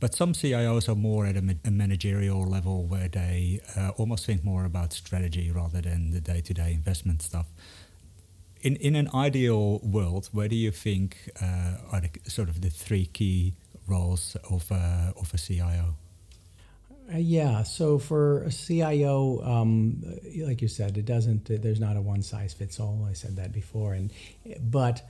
But 0.01 0.13
some 0.13 0.33
CIOs 0.33 0.89
are 0.89 0.97
more 0.97 1.27
at 1.27 1.37
a, 1.37 1.57
a 1.65 1.71
managerial 1.71 2.45
level 2.45 2.87
where 2.87 3.07
they 3.07 3.61
uh, 3.77 3.91
almost 3.91 4.27
think 4.27 4.43
more 4.43 4.65
about 4.65 4.93
strategy 4.93 5.53
rather 5.53 5.81
than 5.81 6.11
the 6.11 6.21
day 6.21 6.41
to 6.41 6.53
day 6.53 6.73
investment 6.73 7.23
stuff. 7.23 7.47
In, 8.63 8.75
in 8.77 8.97
an 8.97 9.09
ideal 9.15 9.79
world, 9.79 10.29
where 10.33 10.49
do 10.49 10.57
you 10.57 10.73
think 10.73 11.31
uh, 11.41 11.77
are 11.93 12.01
the, 12.01 12.11
sort 12.29 12.49
of 12.49 12.61
the 12.61 12.71
three 12.71 13.07
key 13.07 13.55
roles 13.87 14.37
of 14.51 14.71
a, 14.71 15.13
of 15.17 15.33
a 15.35 15.39
CIO? 15.39 15.97
Uh, 17.13 17.19
yeah, 17.19 17.63
so 17.63 17.99
for 17.99 18.45
a 18.45 18.51
CIO, 18.51 19.43
um, 19.45 20.03
like 20.39 20.63
you 20.63 20.69
said, 20.69 20.97
it 20.97 21.05
doesn't. 21.05 21.45
There's 21.63 21.81
not 21.81 21.97
a 21.97 22.01
one 22.01 22.23
size 22.23 22.55
fits 22.55 22.79
all. 22.79 23.07
I 23.09 23.13
said 23.13 23.37
that 23.37 23.53
before, 23.53 23.93
and 23.95 24.13
but 24.61 25.03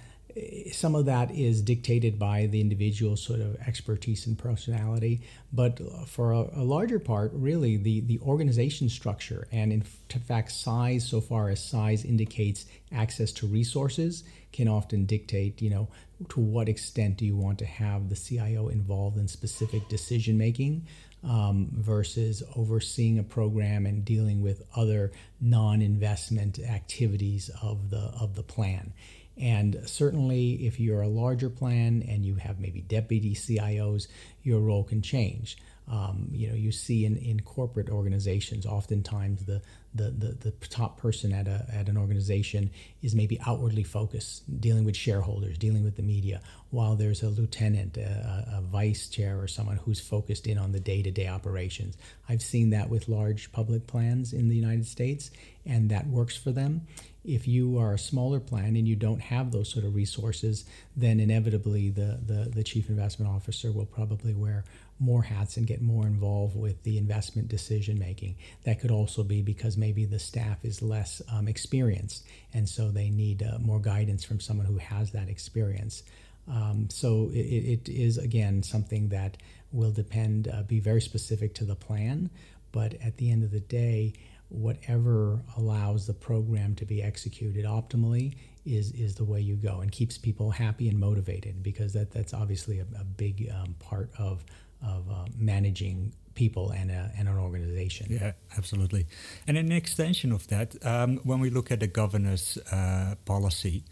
some 0.72 0.94
of 0.94 1.06
that 1.06 1.30
is 1.30 1.62
dictated 1.62 2.18
by 2.18 2.46
the 2.46 2.60
individual 2.60 3.16
sort 3.16 3.40
of 3.40 3.56
expertise 3.66 4.26
and 4.26 4.38
personality 4.38 5.20
but 5.52 5.80
for 6.06 6.32
a, 6.32 6.40
a, 6.56 6.64
larger 6.64 6.98
part 6.98 7.30
really 7.34 7.76
the, 7.76 8.00
the 8.00 8.18
organization 8.20 8.88
structure 8.88 9.46
and 9.52 9.72
in 9.72 9.82
fact 9.82 10.50
size 10.50 11.06
so 11.06 11.20
far 11.20 11.48
as 11.48 11.64
size 11.64 12.04
indicates 12.04 12.66
access 12.92 13.32
to 13.32 13.46
resources 13.46 14.24
can 14.52 14.68
often 14.68 15.04
dictate 15.04 15.60
you 15.60 15.70
know 15.70 15.88
to 16.28 16.40
what 16.40 16.68
extent 16.68 17.16
do 17.16 17.26
you 17.26 17.36
want 17.36 17.58
to 17.58 17.66
have 17.66 18.08
the 18.08 18.16
cio 18.16 18.68
involved 18.68 19.18
in 19.18 19.28
specific 19.28 19.88
decision 19.88 20.38
making 20.38 20.86
um, 21.24 21.68
versus 21.72 22.42
overseeing 22.56 23.18
a 23.18 23.22
program 23.22 23.86
and 23.86 24.04
dealing 24.04 24.42
with 24.42 24.62
other 24.74 25.12
non-investment 25.40 26.58
activities 26.58 27.50
of 27.62 27.90
the 27.90 28.12
of 28.20 28.34
the 28.34 28.42
plan 28.42 28.92
and 29.36 29.80
certainly, 29.86 30.66
if 30.66 30.78
you're 30.78 31.02
a 31.02 31.08
larger 31.08 31.48
plan 31.48 32.04
and 32.06 32.24
you 32.24 32.36
have 32.36 32.60
maybe 32.60 32.82
deputy 32.82 33.34
CIOs, 33.34 34.06
your 34.42 34.60
role 34.60 34.84
can 34.84 35.02
change. 35.02 35.56
Um, 35.90 36.28
you 36.30 36.48
know, 36.48 36.54
you 36.54 36.70
see 36.72 37.04
in, 37.04 37.16
in 37.16 37.40
corporate 37.40 37.90
organizations, 37.90 38.66
oftentimes 38.66 39.44
the, 39.44 39.60
the, 39.94 40.10
the, 40.10 40.28
the, 40.40 40.50
top 40.68 40.98
person 40.98 41.32
at, 41.32 41.48
a, 41.48 41.66
at 41.72 41.88
an 41.88 41.98
organization 41.98 42.70
is 43.02 43.14
maybe 43.14 43.38
outwardly 43.46 43.82
focused, 43.82 44.60
dealing 44.60 44.84
with 44.84 44.96
shareholders, 44.96 45.58
dealing 45.58 45.84
with 45.84 45.96
the 45.96 46.02
media, 46.02 46.40
while 46.70 46.94
there's 46.94 47.22
a 47.22 47.28
lieutenant, 47.28 47.96
a, 47.96 48.58
a 48.58 48.62
vice 48.62 49.08
chair, 49.08 49.38
or 49.38 49.48
someone 49.48 49.76
who's 49.76 50.00
focused 50.00 50.46
in 50.46 50.56
on 50.56 50.72
the 50.72 50.80
day 50.80 51.02
to 51.02 51.10
day 51.10 51.26
operations. 51.26 51.96
I've 52.28 52.42
seen 52.42 52.70
that 52.70 52.88
with 52.88 53.08
large 53.08 53.52
public 53.52 53.86
plans 53.86 54.32
in 54.32 54.48
the 54.48 54.56
United 54.56 54.86
States, 54.86 55.30
and 55.66 55.90
that 55.90 56.06
works 56.06 56.36
for 56.36 56.52
them. 56.52 56.86
If 57.24 57.46
you 57.46 57.78
are 57.78 57.92
a 57.92 57.98
smaller 57.98 58.40
plan 58.40 58.74
and 58.74 58.88
you 58.88 58.96
don't 58.96 59.20
have 59.20 59.52
those 59.52 59.70
sort 59.70 59.84
of 59.84 59.94
resources, 59.94 60.64
then 60.96 61.20
inevitably 61.20 61.90
the, 61.90 62.18
the, 62.26 62.50
the 62.52 62.64
chief 62.64 62.88
investment 62.88 63.30
officer 63.30 63.70
will 63.70 63.86
probably 63.86 64.34
wear 64.34 64.64
more 65.02 65.22
hats 65.22 65.56
and 65.56 65.66
get 65.66 65.82
more 65.82 66.06
involved 66.06 66.56
with 66.56 66.82
the 66.84 66.96
investment 66.96 67.48
decision 67.48 67.98
making. 67.98 68.36
That 68.64 68.80
could 68.80 68.90
also 68.90 69.22
be 69.24 69.42
because 69.42 69.76
maybe 69.76 70.04
the 70.04 70.18
staff 70.18 70.64
is 70.64 70.80
less 70.80 71.20
um, 71.32 71.48
experienced, 71.48 72.24
and 72.54 72.68
so 72.68 72.90
they 72.90 73.10
need 73.10 73.42
uh, 73.42 73.58
more 73.58 73.80
guidance 73.80 74.24
from 74.24 74.40
someone 74.40 74.66
who 74.66 74.78
has 74.78 75.10
that 75.10 75.28
experience. 75.28 76.02
Um, 76.48 76.88
so 76.90 77.30
it, 77.32 77.38
it 77.38 77.88
is 77.88 78.18
again 78.18 78.62
something 78.62 79.08
that 79.08 79.36
will 79.72 79.92
depend, 79.92 80.48
uh, 80.48 80.62
be 80.62 80.80
very 80.80 81.00
specific 81.00 81.54
to 81.56 81.64
the 81.64 81.76
plan, 81.76 82.30
but 82.70 82.94
at 83.02 83.16
the 83.16 83.30
end 83.30 83.42
of 83.42 83.50
the 83.50 83.60
day, 83.60 84.14
whatever 84.48 85.42
allows 85.56 86.06
the 86.06 86.12
program 86.12 86.74
to 86.74 86.84
be 86.84 87.02
executed 87.02 87.64
optimally 87.64 88.34
is 88.64 88.92
is 88.92 89.14
the 89.14 89.24
way 89.24 89.40
you 89.40 89.56
go 89.56 89.80
and 89.80 89.90
keeps 89.90 90.16
people 90.18 90.50
happy 90.50 90.88
and 90.88 90.98
motivated 90.98 91.62
because 91.62 91.92
that 91.94 92.12
that's 92.12 92.34
obviously 92.34 92.78
a, 92.78 92.86
a 93.00 93.04
big 93.04 93.50
um, 93.52 93.74
part 93.80 94.10
of 94.18 94.44
of 94.86 95.10
uh, 95.10 95.24
managing 95.36 96.12
people 96.34 96.70
and, 96.70 96.90
a, 96.90 97.10
and 97.18 97.28
an 97.28 97.38
organization. 97.38 98.06
Yeah, 98.08 98.32
absolutely. 98.56 99.06
And 99.46 99.56
an 99.56 99.70
extension 99.72 100.32
of 100.32 100.46
that, 100.48 100.74
um, 100.84 101.18
when 101.24 101.40
we 101.40 101.50
look 101.50 101.70
at 101.70 101.80
the 101.80 101.86
governance 101.86 102.56
uh, 102.56 103.14
policy, 103.24 103.84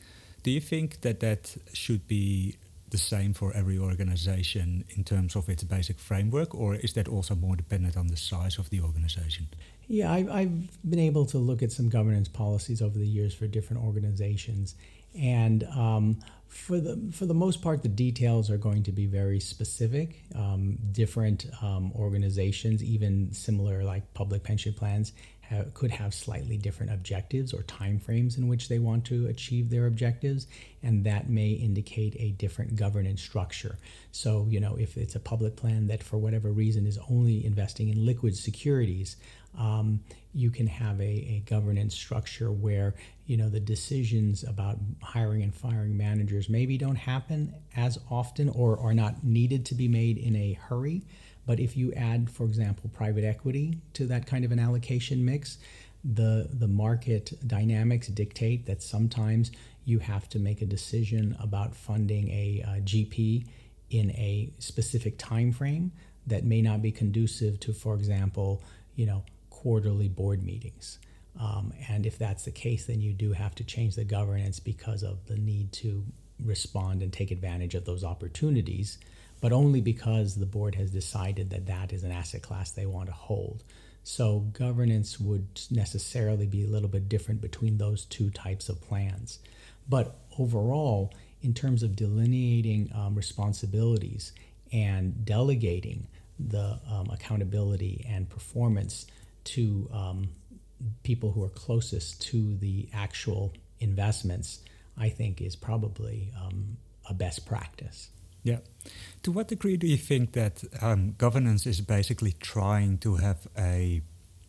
do 0.42 0.50
you 0.50 0.60
think 0.60 1.02
that 1.02 1.20
that 1.20 1.56
should 1.72 2.08
be 2.08 2.56
the 2.90 2.98
same 2.98 3.32
for 3.32 3.52
every 3.54 3.78
organization 3.78 4.84
in 4.96 5.04
terms 5.04 5.36
of 5.36 5.48
its 5.48 5.62
basic 5.62 5.98
framework, 5.98 6.54
or 6.54 6.74
is 6.74 6.92
that 6.94 7.08
also 7.08 7.34
more 7.34 7.56
dependent 7.56 7.96
on 7.96 8.08
the 8.08 8.16
size 8.16 8.58
of 8.58 8.70
the 8.70 8.80
organization? 8.80 9.46
Yeah, 9.86 10.12
I've, 10.12 10.30
I've 10.30 10.90
been 10.90 10.98
able 10.98 11.26
to 11.26 11.38
look 11.38 11.62
at 11.62 11.72
some 11.72 11.88
governance 11.88 12.28
policies 12.28 12.82
over 12.82 12.98
the 12.98 13.06
years 13.06 13.34
for 13.34 13.46
different 13.46 13.82
organizations, 13.84 14.74
and 15.18 15.64
um, 15.64 16.18
for 16.50 16.80
the 16.80 17.10
for 17.12 17.26
the 17.26 17.34
most 17.34 17.62
part, 17.62 17.82
the 17.82 17.88
details 17.88 18.50
are 18.50 18.58
going 18.58 18.82
to 18.82 18.92
be 18.92 19.06
very 19.06 19.38
specific. 19.38 20.24
Um, 20.34 20.78
different 20.90 21.46
um, 21.62 21.92
organizations, 21.94 22.82
even 22.82 23.32
similar 23.32 23.84
like 23.84 24.12
public 24.14 24.42
pension 24.42 24.74
plans, 24.74 25.12
have, 25.42 25.72
could 25.74 25.92
have 25.92 26.12
slightly 26.12 26.56
different 26.56 26.92
objectives 26.92 27.52
or 27.52 27.62
timeframes 27.62 28.36
in 28.36 28.48
which 28.48 28.68
they 28.68 28.80
want 28.80 29.04
to 29.06 29.26
achieve 29.26 29.70
their 29.70 29.86
objectives, 29.86 30.48
and 30.82 31.04
that 31.04 31.30
may 31.30 31.50
indicate 31.50 32.16
a 32.18 32.30
different 32.32 32.74
governance 32.74 33.22
structure. 33.22 33.78
So, 34.10 34.46
you 34.48 34.58
know, 34.58 34.76
if 34.76 34.96
it's 34.96 35.14
a 35.14 35.20
public 35.20 35.54
plan 35.54 35.86
that 35.86 36.02
for 36.02 36.18
whatever 36.18 36.50
reason 36.50 36.84
is 36.84 36.98
only 37.08 37.46
investing 37.46 37.88
in 37.90 38.04
liquid 38.04 38.36
securities, 38.36 39.16
um, 39.58 40.00
you 40.32 40.50
can 40.50 40.66
have 40.66 41.00
a, 41.00 41.04
a 41.04 41.42
governance 41.46 41.94
structure 41.94 42.52
where 42.52 42.94
you 43.26 43.36
know 43.36 43.48
the 43.48 43.60
decisions 43.60 44.44
about 44.44 44.78
hiring 45.02 45.42
and 45.42 45.54
firing 45.54 45.96
managers 45.96 46.48
maybe 46.48 46.78
don't 46.78 46.96
happen 46.96 47.54
as 47.76 47.98
often 48.10 48.48
or 48.50 48.78
are 48.78 48.94
not 48.94 49.24
needed 49.24 49.66
to 49.66 49.74
be 49.74 49.88
made 49.88 50.18
in 50.18 50.36
a 50.36 50.52
hurry. 50.52 51.02
But 51.46 51.58
if 51.58 51.76
you 51.76 51.92
add 51.94 52.30
for 52.30 52.44
example 52.44 52.90
private 52.92 53.24
equity 53.24 53.78
to 53.94 54.06
that 54.06 54.26
kind 54.26 54.44
of 54.44 54.52
an 54.52 54.58
allocation 54.58 55.24
mix 55.24 55.58
the 56.04 56.48
the 56.52 56.68
market 56.68 57.32
dynamics 57.46 58.08
dictate 58.08 58.66
that 58.66 58.82
sometimes 58.82 59.50
you 59.84 59.98
have 59.98 60.28
to 60.28 60.38
make 60.38 60.62
a 60.62 60.66
decision 60.66 61.36
about 61.40 61.74
funding 61.74 62.28
a, 62.28 62.64
a 62.66 62.80
GP 62.80 63.46
in 63.90 64.10
a 64.12 64.52
specific 64.58 65.18
time 65.18 65.52
frame 65.52 65.92
that 66.26 66.44
may 66.44 66.62
not 66.62 66.80
be 66.80 66.92
conducive 66.92 67.58
to, 67.60 67.72
for 67.72 67.94
example, 67.94 68.62
you 68.94 69.06
know, 69.06 69.24
quarterly 69.60 70.08
board 70.08 70.42
meetings. 70.42 70.98
Um, 71.38 71.72
and 71.88 72.06
if 72.06 72.18
that's 72.18 72.44
the 72.44 72.50
case, 72.50 72.86
then 72.86 73.00
you 73.00 73.12
do 73.12 73.32
have 73.32 73.54
to 73.56 73.64
change 73.64 73.94
the 73.94 74.04
governance 74.04 74.58
because 74.58 75.02
of 75.02 75.26
the 75.26 75.36
need 75.36 75.70
to 75.72 76.04
respond 76.42 77.02
and 77.02 77.12
take 77.12 77.30
advantage 77.30 77.74
of 77.74 77.84
those 77.84 78.02
opportunities, 78.02 78.98
but 79.42 79.52
only 79.52 79.82
because 79.82 80.34
the 80.34 80.46
board 80.46 80.74
has 80.76 80.90
decided 80.90 81.50
that 81.50 81.66
that 81.66 81.92
is 81.92 82.04
an 82.04 82.10
asset 82.10 82.42
class 82.42 82.70
they 82.70 82.86
want 82.86 83.08
to 83.08 83.14
hold. 83.14 83.62
So 84.02 84.40
governance 84.54 85.20
would 85.20 85.60
necessarily 85.70 86.46
be 86.46 86.64
a 86.64 86.68
little 86.68 86.88
bit 86.88 87.08
different 87.08 87.42
between 87.42 87.76
those 87.76 88.06
two 88.06 88.30
types 88.30 88.70
of 88.70 88.80
plans. 88.80 89.40
But 89.88 90.16
overall, 90.38 91.12
in 91.42 91.52
terms 91.52 91.82
of 91.82 91.96
delineating 91.96 92.90
um, 92.94 93.14
responsibilities 93.14 94.32
and 94.72 95.24
delegating 95.24 96.06
the 96.38 96.78
um, 96.90 97.08
accountability 97.12 98.06
and 98.08 98.28
performance 98.28 99.06
to 99.44 99.88
um, 99.92 100.28
people 101.02 101.32
who 101.32 101.44
are 101.44 101.48
closest 101.50 102.20
to 102.22 102.56
the 102.56 102.88
actual 102.92 103.52
investments, 103.78 104.60
I 104.96 105.08
think 105.08 105.40
is 105.40 105.56
probably 105.56 106.32
um, 106.40 106.76
a 107.08 107.14
best 107.14 107.46
practice. 107.46 108.10
Yeah. 108.42 108.58
To 109.22 109.32
what 109.32 109.48
degree 109.48 109.76
do 109.76 109.86
you 109.86 109.98
think 109.98 110.32
that 110.32 110.64
um, 110.80 111.14
governance 111.18 111.66
is 111.66 111.80
basically 111.80 112.32
trying 112.40 112.98
to 112.98 113.16
have 113.16 113.46
a 113.56 114.02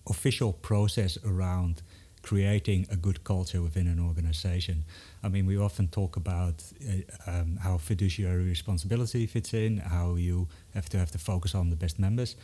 official 0.08 0.54
process 0.54 1.18
around 1.26 1.82
creating 2.22 2.88
a 2.90 2.96
good 2.96 3.24
culture 3.24 3.62
within 3.62 3.88
an 3.88 4.00
organization? 4.00 4.86
I 5.24 5.30
mean, 5.30 5.46
we 5.46 5.58
often 5.58 5.88
talk 5.88 6.16
about 6.16 6.64
uh, 6.88 7.30
um, 7.30 7.58
how 7.62 7.78
fiduciary 7.78 8.44
responsibility 8.44 9.28
fits 9.28 9.54
in, 9.54 9.78
how 9.78 10.16
you 10.16 10.48
have 10.74 10.88
to 10.90 10.98
have 10.98 11.12
to 11.12 11.18
focus 11.18 11.54
on 11.54 11.70
the 11.70 11.76
best 11.76 12.00
members, 12.00 12.36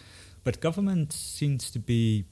but 0.44 0.60
government 0.60 1.14
seems 1.14 1.72
to 1.72 1.80
be, 1.80 2.26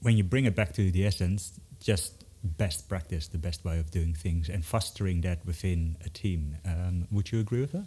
when 0.00 0.16
you 0.16 0.24
bring 0.24 0.44
it 0.44 0.54
back 0.54 0.72
to 0.74 0.90
the 0.90 1.06
essence, 1.06 1.58
just 1.80 2.24
best 2.42 2.88
practice, 2.88 3.28
the 3.28 3.38
best 3.38 3.64
way 3.64 3.78
of 3.78 3.90
doing 3.90 4.14
things, 4.14 4.48
and 4.48 4.64
fostering 4.64 5.20
that 5.22 5.44
within 5.44 5.96
a 6.04 6.08
team. 6.08 6.56
Um, 6.64 7.08
would 7.10 7.32
you 7.32 7.40
agree 7.40 7.60
with 7.60 7.72
that? 7.72 7.86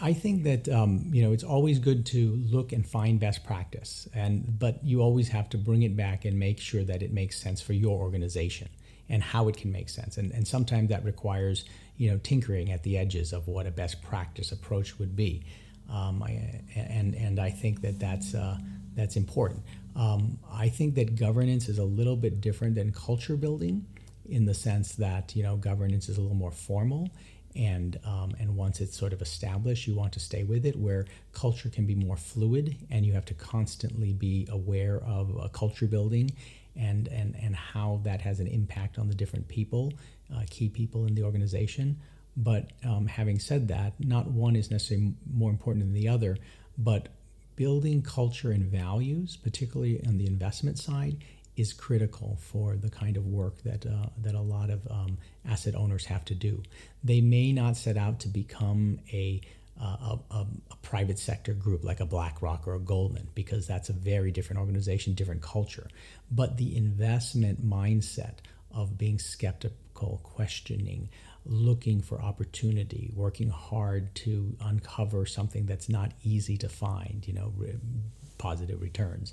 I 0.00 0.12
think 0.12 0.42
that 0.44 0.68
um, 0.68 1.10
you 1.12 1.22
know 1.22 1.32
it's 1.32 1.44
always 1.44 1.78
good 1.78 2.06
to 2.06 2.42
look 2.50 2.72
and 2.72 2.86
find 2.86 3.20
best 3.20 3.44
practice, 3.44 4.08
and 4.14 4.58
but 4.58 4.82
you 4.84 5.00
always 5.00 5.28
have 5.28 5.48
to 5.50 5.58
bring 5.58 5.82
it 5.82 5.96
back 5.96 6.24
and 6.24 6.38
make 6.38 6.58
sure 6.60 6.84
that 6.84 7.02
it 7.02 7.12
makes 7.12 7.40
sense 7.40 7.60
for 7.60 7.72
your 7.72 7.98
organization 8.00 8.68
and 9.08 9.22
how 9.22 9.48
it 9.48 9.56
can 9.56 9.70
make 9.70 9.88
sense. 9.88 10.16
And, 10.16 10.32
and 10.32 10.46
sometimes 10.46 10.88
that 10.88 11.04
requires 11.04 11.64
you 11.98 12.10
know 12.10 12.18
tinkering 12.18 12.72
at 12.72 12.82
the 12.82 12.98
edges 12.98 13.32
of 13.32 13.46
what 13.46 13.66
a 13.66 13.70
best 13.70 14.02
practice 14.02 14.52
approach 14.52 14.98
would 14.98 15.14
be. 15.14 15.44
Um, 15.90 16.22
I, 16.22 16.62
and 16.74 17.14
and 17.14 17.38
I 17.38 17.50
think 17.50 17.82
that 17.82 17.98
that's 18.00 18.34
uh, 18.34 18.58
that's 18.96 19.16
important. 19.16 19.62
Um, 19.96 20.38
I 20.52 20.68
think 20.68 20.94
that 20.96 21.16
governance 21.16 21.68
is 21.68 21.78
a 21.78 21.84
little 21.84 22.16
bit 22.16 22.40
different 22.40 22.74
than 22.74 22.92
culture 22.92 23.36
building, 23.36 23.86
in 24.28 24.44
the 24.44 24.54
sense 24.54 24.96
that 24.96 25.34
you 25.36 25.42
know 25.42 25.56
governance 25.56 26.08
is 26.08 26.18
a 26.18 26.20
little 26.20 26.36
more 26.36 26.52
formal 26.52 27.10
and 27.56 27.98
um, 28.04 28.34
and 28.38 28.54
once 28.54 28.80
it's 28.80 28.96
sort 28.96 29.12
of 29.12 29.22
established, 29.22 29.86
you 29.86 29.94
want 29.94 30.12
to 30.12 30.20
stay 30.20 30.44
with 30.44 30.66
it. 30.66 30.76
Where 30.76 31.06
culture 31.32 31.70
can 31.70 31.86
be 31.86 31.94
more 31.94 32.16
fluid, 32.16 32.76
and 32.90 33.06
you 33.06 33.14
have 33.14 33.24
to 33.26 33.34
constantly 33.34 34.12
be 34.12 34.46
aware 34.50 34.98
of 34.98 35.34
a 35.42 35.48
culture 35.48 35.86
building, 35.86 36.30
and 36.76 37.08
and 37.08 37.34
and 37.40 37.56
how 37.56 38.00
that 38.04 38.20
has 38.20 38.40
an 38.40 38.46
impact 38.46 38.98
on 38.98 39.08
the 39.08 39.14
different 39.14 39.48
people, 39.48 39.94
uh, 40.34 40.42
key 40.50 40.68
people 40.68 41.06
in 41.06 41.14
the 41.14 41.22
organization. 41.22 41.98
But 42.36 42.72
um, 42.84 43.06
having 43.06 43.38
said 43.38 43.68
that, 43.68 43.94
not 43.98 44.30
one 44.30 44.56
is 44.56 44.70
necessarily 44.70 45.14
more 45.32 45.50
important 45.50 45.86
than 45.86 45.94
the 45.94 46.08
other, 46.08 46.36
but 46.76 47.08
building 47.56 48.02
culture 48.02 48.52
and 48.52 48.64
values, 48.64 49.36
particularly 49.36 50.00
on 50.06 50.18
the 50.18 50.26
investment 50.26 50.78
side, 50.78 51.24
is 51.56 51.72
critical 51.72 52.38
for 52.40 52.76
the 52.76 52.90
kind 52.90 53.16
of 53.16 53.26
work 53.26 53.62
that 53.62 53.86
uh, 53.86 54.08
that 54.18 54.34
a 54.34 54.40
lot 54.40 54.70
of 54.70 54.86
um, 54.90 55.18
asset 55.48 55.74
owners 55.74 56.04
have 56.04 56.24
to 56.26 56.34
do. 56.34 56.62
They 57.02 57.20
may 57.20 57.52
not 57.52 57.76
set 57.76 57.96
out 57.96 58.20
to 58.20 58.28
become 58.28 59.00
a 59.12 59.40
uh, 59.80 59.84
a, 59.84 60.34
a, 60.34 60.46
a, 60.70 60.76
private 60.80 61.18
sector 61.18 61.52
group 61.52 61.84
like 61.84 62.00
a 62.00 62.06
BlackRock 62.06 62.66
or 62.66 62.76
a 62.76 62.78
Goldman 62.78 63.28
because 63.34 63.66
that's 63.66 63.90
a 63.90 63.92
very 63.92 64.30
different 64.30 64.60
organization, 64.60 65.12
different 65.12 65.42
culture. 65.42 65.86
But 66.30 66.56
the 66.56 66.74
investment 66.74 67.62
mindset 67.62 68.36
of 68.70 68.96
being 68.96 69.18
skeptical, 69.18 70.20
questioning, 70.22 71.10
looking 71.48 72.00
for 72.00 72.20
opportunity, 72.20 73.10
working 73.14 73.48
hard 73.48 74.14
to 74.14 74.56
uncover 74.60 75.26
something 75.26 75.66
that's 75.66 75.88
not 75.88 76.12
easy 76.22 76.56
to 76.58 76.68
find, 76.68 77.24
you 77.26 77.34
know, 77.34 77.52
re- 77.56 77.74
positive 78.38 78.80
returns. 78.80 79.32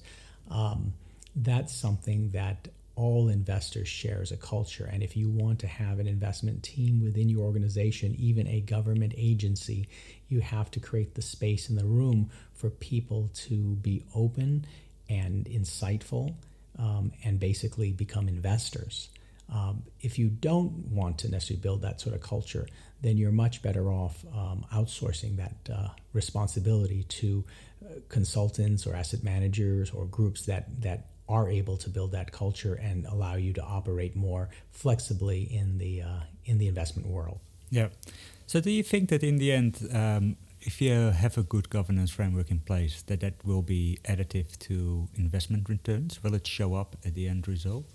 Um, 0.50 0.94
that's 1.36 1.74
something 1.74 2.30
that 2.32 2.68
all 2.96 3.30
investors 3.30 3.88
share 3.88 4.22
as 4.22 4.32
a 4.32 4.38
culture. 4.38 4.88
And 4.92 5.02
if 5.02 5.18
you 5.18 5.30
want 5.30 5.60
to 5.60 5.68
have 5.68 6.00
an 6.00 6.08
investment 6.08 6.62
team 6.62 7.02
within 7.04 7.28
your 7.28 7.44
organization, 7.44 8.16
even 8.20 8.48
a 8.48 8.62
government 8.62 9.14
agency, 9.18 9.88
you 10.30 10.42
have 10.42 10.70
to 10.72 10.80
create 10.80 11.16
the 11.16 11.22
space 11.22 11.70
in 11.70 11.76
the 11.76 11.86
room 11.86 12.30
for 12.54 12.70
people 12.70 13.32
to 13.34 13.76
be 13.82 14.06
open 14.14 14.66
and 15.10 15.46
insightful 15.46 16.36
um, 16.78 17.12
and 17.24 17.40
basically 17.40 17.92
become 17.92 18.28
investors. 18.28 19.10
Um, 19.52 19.84
if 20.02 20.18
you 20.18 20.30
don't 20.30 20.88
want 20.90 21.20
to 21.20 21.30
necessarily 21.30 21.62
build 21.62 21.82
that 21.82 22.02
sort 22.02 22.16
of 22.16 22.22
culture, 22.22 22.68
then 23.02 23.18
you're 23.18 23.32
much 23.32 23.62
better 23.62 23.92
off 23.92 24.24
um, 24.34 24.66
outsourcing 24.74 25.38
that 25.38 25.74
uh, 25.74 25.90
responsibility 26.14 27.04
to 27.04 27.44
uh, 27.84 28.00
consultants 28.10 28.88
or 28.88 28.96
asset 28.96 29.24
managers 29.24 29.92
or 29.92 30.06
groups 30.06 30.46
that 30.46 30.82
that 30.82 31.08
are 31.30 31.50
able 31.50 31.78
to 31.78 31.90
build 31.90 32.12
that 32.12 32.32
culture 32.32 32.76
and 32.76 33.06
allow 33.06 33.36
you 33.36 33.54
to 33.54 33.64
operate 33.64 34.16
more 34.16 34.50
flexibly 34.72 35.44
in 35.44 35.78
the 35.78 36.02
uh, 36.02 36.22
in 36.46 36.58
the 36.58 36.68
investment 36.68 37.08
world. 37.08 37.40
Yeah. 37.70 37.90
So, 38.46 38.60
do 38.60 38.70
you 38.70 38.84
think 38.84 39.10
that 39.10 39.24
in 39.24 39.38
the 39.38 39.52
end, 39.52 39.88
um, 39.92 40.38
if 40.62 40.82
you 40.82 40.92
have 40.92 41.38
a 41.38 41.44
good 41.44 41.70
governance 41.70 42.12
framework 42.12 42.52
in 42.52 42.60
place, 42.60 43.02
that 43.04 43.20
that 43.22 43.34
will 43.44 43.62
be 43.62 44.00
additive 44.06 44.58
to 44.60 45.08
investment 45.16 45.70
returns? 45.70 46.24
Will 46.24 46.36
it 46.36 46.48
show 46.48 46.76
up 46.76 46.96
at 47.06 47.16
the 47.16 47.28
end 47.28 47.48
result? 47.48 47.86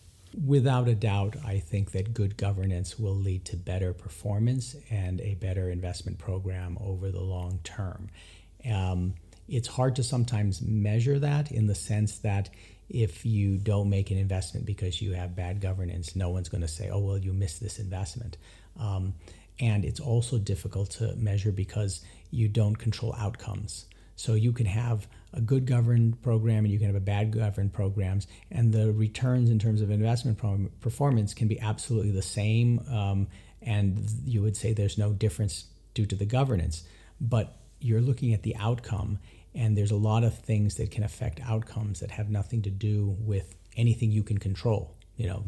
Without 0.47 0.87
a 0.87 0.95
doubt, 0.95 1.37
I 1.45 1.59
think 1.59 1.91
that 1.93 2.15
good 2.15 2.37
governance 2.37 2.99
will 2.99 3.17
lead 3.17 3.45
to 3.47 3.57
better 3.57 3.93
performance 3.93 4.77
and 4.89 5.21
a 5.21 5.35
better 5.35 5.69
investment 5.69 6.19
program 6.19 6.79
over 6.81 7.11
the 7.11 7.21
long 7.21 7.59
term. 7.65 8.09
Um, 8.71 9.15
it's 9.49 9.67
hard 9.67 9.97
to 9.97 10.05
sometimes 10.05 10.63
measure 10.63 11.19
that 11.19 11.51
in 11.51 11.67
the 11.67 11.75
sense 11.75 12.19
that 12.19 12.51
if 12.89 13.27
you 13.27 13.59
don't 13.59 13.91
make 13.91 14.11
an 14.11 14.19
investment 14.19 14.65
because 14.65 15.03
you 15.03 15.13
have 15.13 15.35
bad 15.35 15.61
governance, 15.61 16.15
no 16.15 16.31
one's 16.31 16.49
going 16.49 16.61
to 16.63 16.69
say, 16.69 16.89
oh, 16.89 17.01
well, 17.01 17.19
you 17.19 17.33
missed 17.33 17.61
this 17.61 17.79
investment. 17.79 18.37
Um, 18.79 19.15
and 19.59 19.85
it's 19.85 20.01
also 20.01 20.39
difficult 20.39 20.91
to 20.93 21.17
measure 21.17 21.51
because 21.51 22.05
you 22.31 22.49
don't 22.49 22.77
control 22.77 23.15
outcomes. 23.19 23.87
So 24.19 24.35
you 24.35 24.53
can 24.53 24.67
have 24.67 25.07
a 25.33 25.41
good 25.41 25.65
governed 25.65 26.21
program 26.23 26.65
and 26.65 26.73
you 26.73 26.79
can 26.79 26.89
have 26.89 26.97
a 26.97 27.01
bad 27.01 27.31
governed 27.31 27.73
programs, 27.73 28.27
and 28.51 28.73
the 28.73 28.93
returns 28.93 29.49
in 29.49 29.61
terms 29.61 29.81
of 29.81 29.91
investment 29.91 30.39
performance 30.81 31.35
can 31.35 31.47
be 31.47 31.61
absolutely 31.61 32.11
the 32.11 32.23
same. 32.23 32.81
Um, 32.91 33.29
and 33.63 34.11
you 34.25 34.43
would 34.43 34.57
say 34.57 34.73
there's 34.73 34.99
no 34.99 35.13
difference 35.13 35.67
due 35.95 36.05
to 36.07 36.17
the 36.17 36.27
governance, 36.27 36.83
but 37.21 37.57
you're 37.79 38.01
looking 38.01 38.35
at 38.35 38.43
the 38.43 38.57
outcome 38.57 39.21
and 39.55 39.79
there's 39.79 39.93
a 39.93 39.97
lot 39.97 40.25
of 40.25 40.37
things 40.37 40.75
that 40.77 40.91
can 40.91 41.05
affect 41.05 41.41
outcomes 41.47 42.01
that 42.01 42.11
have 42.11 42.29
nothing 42.29 42.63
to 42.63 42.71
do 42.71 43.17
with 43.21 43.55
anything 43.77 44.11
you 44.11 44.25
can 44.25 44.39
control. 44.39 44.97
You 45.17 45.29
know, 45.29 45.45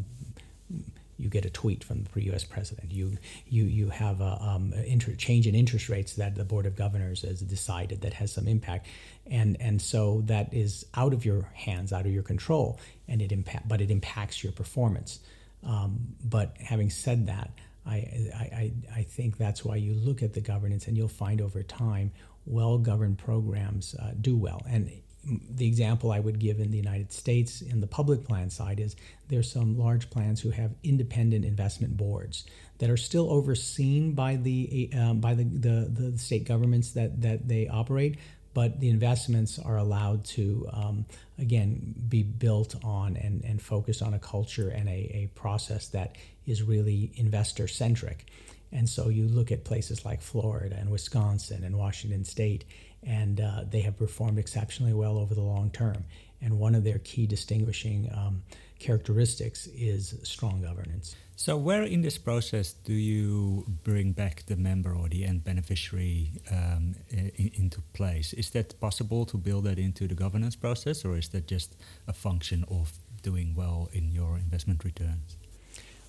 you 1.21 1.29
get 1.29 1.45
a 1.45 1.51
tweet 1.51 1.85
from 1.85 2.05
the 2.15 2.25
U.S. 2.25 2.45
president. 2.45 2.93
You 2.93 3.19
you 3.47 3.65
you 3.65 3.91
have 3.91 4.21
a 4.21 4.39
um, 4.41 4.73
inter- 4.73 5.15
change 5.15 5.47
in 5.47 5.55
interest 5.55 5.89
rates 5.89 6.15
that 6.15 6.35
the 6.35 6.45
board 6.45 6.67
of 6.67 6.77
governors 6.77 7.23
has 7.23 7.41
decided 7.41 8.01
that 8.01 8.15
has 8.15 8.33
some 8.33 8.49
impact, 8.49 8.87
and 9.27 9.57
and 9.61 9.81
so 9.81 10.23
that 10.27 10.53
is 10.55 10.87
out 10.95 11.13
of 11.13 11.25
your 11.25 11.43
hands, 11.55 11.93
out 11.93 12.07
of 12.07 12.13
your 12.13 12.23
control, 12.23 12.81
and 13.07 13.21
it 13.21 13.33
impact, 13.33 13.69
but 13.69 13.81
it 13.81 13.91
impacts 13.91 14.43
your 14.43 14.53
performance. 14.53 15.21
Um, 15.67 16.15
but 16.25 16.57
having 16.59 16.89
said 16.89 17.27
that, 17.27 17.51
I, 17.87 17.97
I 18.35 18.73
I 18.97 19.03
think 19.03 19.37
that's 19.37 19.65
why 19.65 19.77
you 19.77 19.95
look 19.95 20.23
at 20.23 20.33
the 20.33 20.41
governance, 20.41 20.87
and 20.87 20.97
you'll 20.97 21.09
find 21.09 21.41
over 21.41 21.63
time 21.63 22.13
well 22.47 22.79
governed 22.79 23.19
programs 23.19 23.95
uh, 23.95 24.13
do 24.21 24.37
well. 24.37 24.63
And 24.69 24.91
the 25.25 25.67
example 25.67 26.13
I 26.13 26.21
would 26.21 26.39
give 26.39 26.61
in 26.61 26.71
the 26.71 26.79
United 26.79 27.13
States 27.13 27.61
in 27.61 27.81
the 27.81 27.87
public 27.87 28.25
plan 28.25 28.49
side 28.51 28.81
is 28.81 28.97
there's 29.29 29.53
some 29.53 29.79
large 29.79 30.09
plans 30.09 30.41
who 30.41 30.51
have 30.51 30.71
independent 30.83 31.45
investment 31.45 31.97
boards 31.97 32.45
that 32.79 32.89
are 32.89 32.97
still 32.97 33.31
overseen 33.31 34.13
by 34.13 34.37
the 34.37 34.91
um, 34.99 35.21
by 35.21 35.35
the, 35.35 35.45
the, 35.45 35.91
the 36.11 36.19
state 36.19 36.45
governments 36.45 36.93
that 36.93 37.21
that 37.21 37.47
they 37.47 37.69
operate, 37.69 38.19
but 38.55 38.81
the 38.81 38.89
investments 38.89 39.59
are 39.59 39.77
allowed 39.77 40.25
to, 40.25 40.69
um, 40.73 41.05
again, 41.39 41.95
be 42.09 42.23
built 42.23 42.75
on 42.83 43.17
and, 43.17 43.45
and 43.45 43.61
focused 43.63 44.03
on 44.03 44.15
a 44.15 44.19
culture 44.19 44.71
and 44.71 44.89
a, 44.89 44.93
a 44.93 45.31
process 45.35 45.89
that 45.89 46.17
is 46.47 46.63
really 46.63 47.13
investor 47.17 47.69
centric. 47.69 48.27
And 48.73 48.89
so 48.89 49.09
you 49.09 49.27
look 49.27 49.53
at 49.53 49.65
places 49.65 50.05
like 50.05 50.23
Florida 50.23 50.77
and 50.79 50.91
Wisconsin 50.91 51.65
and 51.65 51.77
Washington 51.77 52.25
State, 52.25 52.65
and 53.03 53.41
uh, 53.41 53.65
they 53.69 53.81
have 53.81 53.99
performed 53.99 54.39
exceptionally 54.39 54.95
well 54.95 55.19
over 55.19 55.35
the 55.35 55.43
long 55.43 55.71
term. 55.71 56.05
And 56.43 56.59
one 56.59 56.75
of 56.75 56.85
their 56.85 56.99
key 56.99 57.27
distinguishing 57.27 58.11
um, 58.15 58.43
characteristics 58.79 59.67
is 59.69 60.15
strong 60.23 60.63
governance. 60.63 61.15
So, 61.37 61.57
where 61.57 61.85
in 61.85 62.03
this 62.03 62.19
process 62.19 62.73
do 62.73 62.93
you 62.93 63.65
bring 63.83 64.13
back 64.13 64.45
the 64.47 64.57
member 64.57 64.95
or 64.95 65.09
the 65.09 65.25
end 65.25 65.43
beneficiary 65.45 66.33
um, 66.51 66.95
in, 67.09 67.51
into 67.55 67.81
place? 67.95 68.35
Is 68.35 68.51
that 68.51 68.79
possible 68.79 69.25
to 69.27 69.39
build 69.39 69.65
that 69.65 69.79
into 69.79 70.07
the 70.07 70.15
governance 70.15 70.57
process, 70.57 71.05
or 71.05 71.17
is 71.17 71.29
that 71.31 71.47
just 71.47 71.77
a 72.07 72.13
function 72.13 72.65
of 72.69 72.93
doing 73.23 73.55
well 73.55 73.89
in 73.93 74.11
your 74.11 74.37
investment 74.37 74.85
returns? 74.85 75.39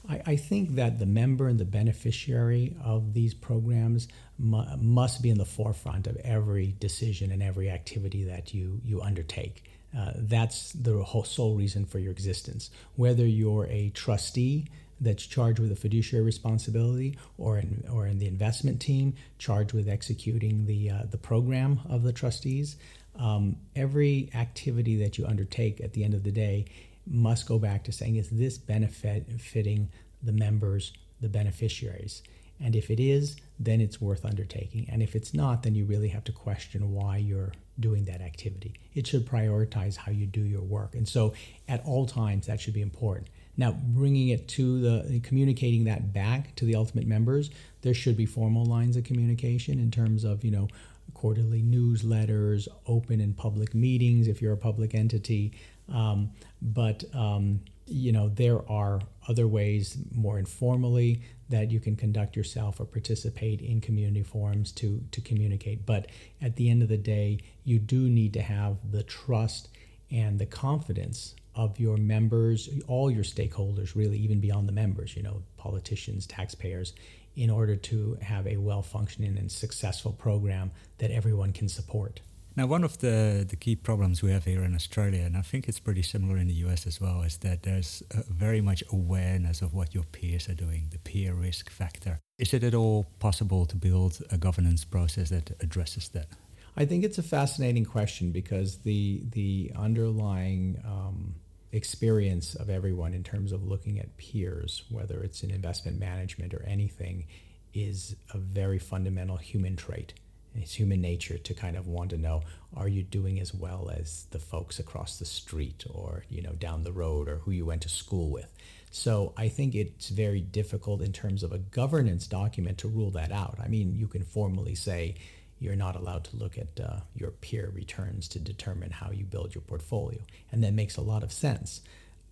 I, 0.09 0.21
I 0.25 0.35
think 0.35 0.75
that 0.75 0.99
the 0.99 1.05
member 1.05 1.47
and 1.47 1.59
the 1.59 1.65
beneficiary 1.65 2.75
of 2.83 3.13
these 3.13 3.33
programs 3.33 4.07
mu- 4.37 4.77
must 4.77 5.21
be 5.21 5.29
in 5.29 5.37
the 5.37 5.45
forefront 5.45 6.07
of 6.07 6.17
every 6.17 6.75
decision 6.79 7.31
and 7.31 7.41
every 7.41 7.69
activity 7.69 8.23
that 8.25 8.53
you, 8.53 8.81
you 8.83 9.01
undertake. 9.01 9.63
Uh, 9.97 10.11
that's 10.15 10.71
the 10.73 11.03
whole 11.03 11.23
sole 11.23 11.55
reason 11.55 11.85
for 11.85 11.99
your 11.99 12.11
existence. 12.11 12.69
Whether 12.95 13.25
you're 13.25 13.67
a 13.67 13.89
trustee 13.89 14.67
that's 15.01 15.25
charged 15.25 15.59
with 15.59 15.71
a 15.71 15.75
fiduciary 15.75 16.23
responsibility, 16.23 17.17
or 17.37 17.57
in, 17.57 17.83
or 17.91 18.05
in 18.05 18.19
the 18.19 18.27
investment 18.27 18.79
team 18.79 19.15
charged 19.39 19.73
with 19.73 19.89
executing 19.89 20.67
the 20.67 20.91
uh, 20.91 21.03
the 21.09 21.17
program 21.17 21.79
of 21.89 22.03
the 22.03 22.13
trustees, 22.13 22.77
um, 23.17 23.57
every 23.75 24.29
activity 24.35 24.95
that 24.97 25.17
you 25.17 25.25
undertake 25.25 25.81
at 25.81 25.93
the 25.93 26.03
end 26.03 26.13
of 26.13 26.23
the 26.23 26.31
day 26.31 26.65
must 27.05 27.47
go 27.47 27.59
back 27.59 27.83
to 27.85 27.91
saying, 27.91 28.15
is 28.15 28.29
this 28.29 28.57
benefiting 28.57 29.89
the 30.21 30.31
members, 30.31 30.93
the 31.19 31.29
beneficiaries? 31.29 32.23
And 32.63 32.75
if 32.75 32.91
it 32.91 32.99
is, 32.99 33.37
then 33.59 33.81
it's 33.81 33.99
worth 33.99 34.23
undertaking. 34.23 34.87
And 34.91 35.01
if 35.01 35.15
it's 35.15 35.33
not, 35.33 35.63
then 35.63 35.73
you 35.73 35.85
really 35.85 36.09
have 36.09 36.23
to 36.25 36.31
question 36.31 36.91
why 36.91 37.17
you're 37.17 37.51
doing 37.79 38.05
that 38.05 38.21
activity. 38.21 38.75
It 38.93 39.07
should 39.07 39.27
prioritize 39.27 39.97
how 39.97 40.11
you 40.11 40.27
do 40.27 40.41
your 40.41 40.61
work. 40.61 40.93
And 40.93 41.07
so 41.07 41.33
at 41.67 41.83
all 41.85 42.05
times, 42.05 42.45
that 42.45 42.61
should 42.61 42.75
be 42.75 42.81
important. 42.81 43.29
Now, 43.57 43.71
bringing 43.71 44.29
it 44.29 44.47
to 44.49 44.81
the 44.81 45.19
communicating 45.21 45.85
that 45.85 46.13
back 46.13 46.55
to 46.57 46.65
the 46.65 46.75
ultimate 46.75 47.07
members, 47.07 47.49
there 47.81 47.95
should 47.95 48.15
be 48.15 48.27
formal 48.27 48.65
lines 48.65 48.95
of 48.95 49.03
communication 49.03 49.79
in 49.79 49.89
terms 49.89 50.23
of, 50.23 50.45
you 50.45 50.51
know, 50.51 50.67
quarterly 51.13 51.61
newsletters, 51.61 52.67
open 52.87 53.21
and 53.21 53.35
public 53.35 53.73
meetings 53.75 54.27
if 54.27 54.41
you're 54.41 54.53
a 54.53 54.57
public 54.57 54.95
entity. 54.95 55.53
Um, 55.89 56.31
but 56.61 57.03
um, 57.13 57.61
you 57.91 58.11
know 58.11 58.29
there 58.29 58.69
are 58.71 59.01
other 59.27 59.47
ways 59.47 59.97
more 60.11 60.39
informally 60.39 61.21
that 61.49 61.69
you 61.69 61.79
can 61.79 61.95
conduct 61.95 62.35
yourself 62.35 62.79
or 62.79 62.85
participate 62.85 63.61
in 63.61 63.81
community 63.81 64.23
forums 64.23 64.71
to 64.71 65.03
to 65.11 65.19
communicate 65.21 65.85
but 65.85 66.07
at 66.41 66.55
the 66.55 66.69
end 66.69 66.81
of 66.81 66.89
the 66.89 66.97
day 66.97 67.37
you 67.63 67.77
do 67.79 68.09
need 68.09 68.33
to 68.33 68.41
have 68.41 68.77
the 68.91 69.03
trust 69.03 69.69
and 70.09 70.39
the 70.39 70.45
confidence 70.45 71.35
of 71.53 71.79
your 71.79 71.97
members 71.97 72.69
all 72.87 73.11
your 73.11 73.23
stakeholders 73.23 73.95
really 73.95 74.17
even 74.17 74.39
beyond 74.39 74.67
the 74.67 74.73
members 74.73 75.15
you 75.15 75.21
know 75.21 75.43
politicians 75.57 76.25
taxpayers 76.25 76.93
in 77.35 77.49
order 77.49 77.75
to 77.75 78.17
have 78.21 78.45
a 78.47 78.57
well 78.57 78.81
functioning 78.81 79.37
and 79.37 79.51
successful 79.51 80.11
program 80.11 80.71
that 80.97 81.11
everyone 81.11 81.53
can 81.53 81.69
support 81.69 82.21
now, 82.57 82.67
one 82.67 82.83
of 82.83 82.97
the, 82.97 83.45
the 83.47 83.55
key 83.55 83.77
problems 83.77 84.21
we 84.21 84.31
have 84.31 84.43
here 84.43 84.63
in 84.63 84.75
Australia, 84.75 85.21
and 85.23 85.37
I 85.37 85.41
think 85.41 85.69
it's 85.69 85.79
pretty 85.79 86.01
similar 86.01 86.37
in 86.37 86.47
the 86.47 86.53
US 86.65 86.85
as 86.85 86.99
well, 86.99 87.21
is 87.21 87.37
that 87.37 87.63
there's 87.63 88.03
very 88.29 88.59
much 88.59 88.83
awareness 88.91 89.61
of 89.61 89.73
what 89.73 89.93
your 89.93 90.03
peers 90.03 90.49
are 90.49 90.53
doing, 90.53 90.87
the 90.91 90.97
peer 90.99 91.33
risk 91.33 91.69
factor. 91.69 92.19
Is 92.37 92.53
it 92.53 92.63
at 92.63 92.73
all 92.73 93.05
possible 93.19 93.65
to 93.67 93.75
build 93.77 94.21
a 94.31 94.37
governance 94.37 94.83
process 94.83 95.29
that 95.29 95.51
addresses 95.61 96.09
that? 96.09 96.27
I 96.75 96.85
think 96.85 97.05
it's 97.05 97.17
a 97.17 97.23
fascinating 97.23 97.85
question 97.85 98.31
because 98.31 98.77
the 98.79 99.23
the 99.31 99.71
underlying 99.75 100.81
um, 100.85 101.35
experience 101.71 102.55
of 102.55 102.69
everyone 102.69 103.13
in 103.13 103.23
terms 103.23 103.51
of 103.51 103.63
looking 103.63 103.99
at 103.99 104.17
peers, 104.17 104.83
whether 104.89 105.21
it's 105.21 105.43
in 105.43 105.51
investment 105.51 105.99
management 105.99 106.53
or 106.53 106.63
anything, 106.67 107.25
is 107.73 108.15
a 108.33 108.37
very 108.37 108.79
fundamental 108.79 109.37
human 109.37 109.75
trait. 109.75 110.13
It's 110.53 110.73
human 110.73 110.99
nature 110.99 111.37
to 111.37 111.53
kind 111.53 111.77
of 111.77 111.87
want 111.87 112.09
to 112.09 112.17
know 112.17 112.41
are 112.75 112.87
you 112.87 113.03
doing 113.03 113.39
as 113.39 113.53
well 113.53 113.89
as 113.93 114.25
the 114.31 114.39
folks 114.39 114.79
across 114.79 115.17
the 115.17 115.25
street 115.25 115.85
or 115.89 116.25
you 116.29 116.41
know 116.41 116.53
down 116.53 116.83
the 116.83 116.91
road 116.91 117.29
or 117.29 117.37
who 117.37 117.51
you 117.51 117.65
went 117.65 117.83
to 117.83 117.89
school 117.89 118.29
with? 118.29 118.51
So 118.93 119.33
i 119.37 119.47
think 119.47 119.73
it's 119.73 120.09
very 120.09 120.41
difficult 120.41 121.01
in 121.01 121.13
terms 121.13 121.43
of 121.43 121.53
a 121.53 121.57
governance 121.57 122.27
document 122.27 122.79
to 122.79 122.89
rule 122.89 123.11
that 123.11 123.31
out. 123.31 123.59
I 123.63 123.69
mean 123.69 123.95
you 123.95 124.07
can 124.07 124.23
formally 124.23 124.75
say 124.75 125.15
you're 125.61 125.75
not 125.75 125.95
allowed 125.95 126.23
to 126.25 126.35
look 126.35 126.57
at 126.57 126.79
uh, 126.83 126.99
your 127.15 127.29
peer 127.29 127.71
returns 127.73 128.27
to 128.27 128.39
determine 128.39 128.89
how 128.89 129.11
you 129.11 129.23
build 129.23 129.53
your 129.53 129.61
portfolio. 129.61 130.19
And 130.51 130.63
that 130.63 130.73
makes 130.73 130.97
a 130.97 131.01
lot 131.01 131.21
of 131.21 131.31
sense. 131.31 131.81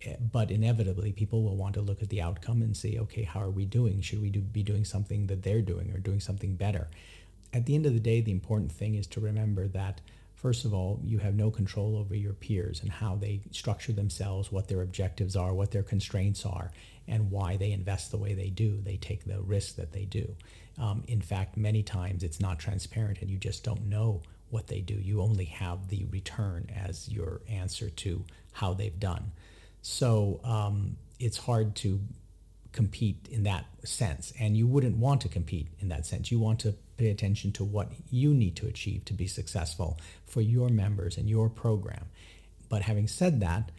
Eh, 0.02 0.16
but 0.20 0.50
inevitably 0.50 1.12
people 1.12 1.44
will 1.44 1.56
want 1.56 1.74
to 1.74 1.80
look 1.80 2.02
at 2.02 2.08
the 2.08 2.20
outcome 2.20 2.60
and 2.60 2.76
say, 2.76 2.98
okay 2.98 3.22
how 3.22 3.40
are 3.40 3.50
we 3.50 3.64
doing? 3.64 4.00
Should 4.00 4.20
we 4.20 4.30
do, 4.30 4.40
be 4.40 4.64
doing 4.64 4.84
something 4.84 5.28
that 5.28 5.44
they're 5.44 5.62
doing 5.62 5.92
or 5.92 5.98
doing 5.98 6.18
something 6.18 6.56
better? 6.56 6.88
At 7.52 7.66
the 7.66 7.76
end 7.76 7.86
of 7.86 7.94
the 7.94 8.00
day, 8.00 8.20
the 8.20 8.32
important 8.32 8.72
thing 8.72 8.96
is 8.96 9.06
to 9.08 9.20
remember 9.20 9.68
that, 9.68 10.00
first 10.34 10.64
of 10.64 10.74
all, 10.74 11.00
you 11.04 11.18
have 11.18 11.34
no 11.34 11.50
control 11.50 11.96
over 11.96 12.16
your 12.16 12.32
peers 12.32 12.80
and 12.80 12.90
how 12.90 13.14
they 13.14 13.42
structure 13.52 13.92
themselves, 13.92 14.50
what 14.50 14.68
their 14.68 14.82
objectives 14.82 15.36
are, 15.36 15.54
what 15.54 15.70
their 15.70 15.82
constraints 15.82 16.44
are, 16.44 16.72
and 17.08 17.30
why 17.30 17.56
they 17.56 17.72
invest 17.72 18.10
the 18.10 18.18
way 18.18 18.34
they 18.34 18.50
do. 18.50 18.80
They 18.80 18.96
take 18.96 19.24
the 19.24 19.40
risk 19.40 19.76
that 19.76 19.92
they 19.92 20.04
do. 20.04 20.34
Um, 20.78 21.04
in 21.08 21.20
fact, 21.20 21.56
many 21.56 21.82
times 21.82 22.22
it's 22.22 22.40
not 22.40 22.58
transparent 22.58 23.20
and 23.20 23.30
you 23.30 23.38
just 23.38 23.64
don't 23.64 23.86
know 23.86 24.22
what 24.50 24.66
they 24.66 24.80
do. 24.80 24.94
You 24.94 25.20
only 25.20 25.46
have 25.46 25.88
the 25.88 26.04
return 26.06 26.70
as 26.74 27.08
your 27.08 27.40
answer 27.48 27.90
to 27.90 28.24
how 28.52 28.74
they've 28.74 28.98
done. 28.98 29.32
So 29.82 30.40
um, 30.44 30.96
it's 31.18 31.38
hard 31.38 31.74
to 31.76 32.00
compete 32.72 33.28
in 33.30 33.44
that 33.44 33.66
sense. 33.84 34.32
And 34.38 34.56
you 34.56 34.66
wouldn't 34.66 34.96
want 34.96 35.20
to 35.22 35.28
compete 35.28 35.68
in 35.80 35.88
that 35.88 36.06
sense. 36.06 36.30
You 36.30 36.38
want 36.38 36.60
to 36.60 36.74
pay 36.96 37.10
attention 37.10 37.52
to 37.52 37.64
what 37.64 37.90
you 38.10 38.34
need 38.34 38.56
to 38.56 38.66
achieve 38.66 39.04
to 39.06 39.12
be 39.12 39.26
successful 39.26 39.98
for 40.26 40.40
your 40.40 40.68
members 40.68 41.16
and 41.16 41.28
your 41.28 41.48
program. 41.48 42.06
But 42.68 42.82
having 42.82 43.08
said 43.08 43.40
that, 43.40 43.70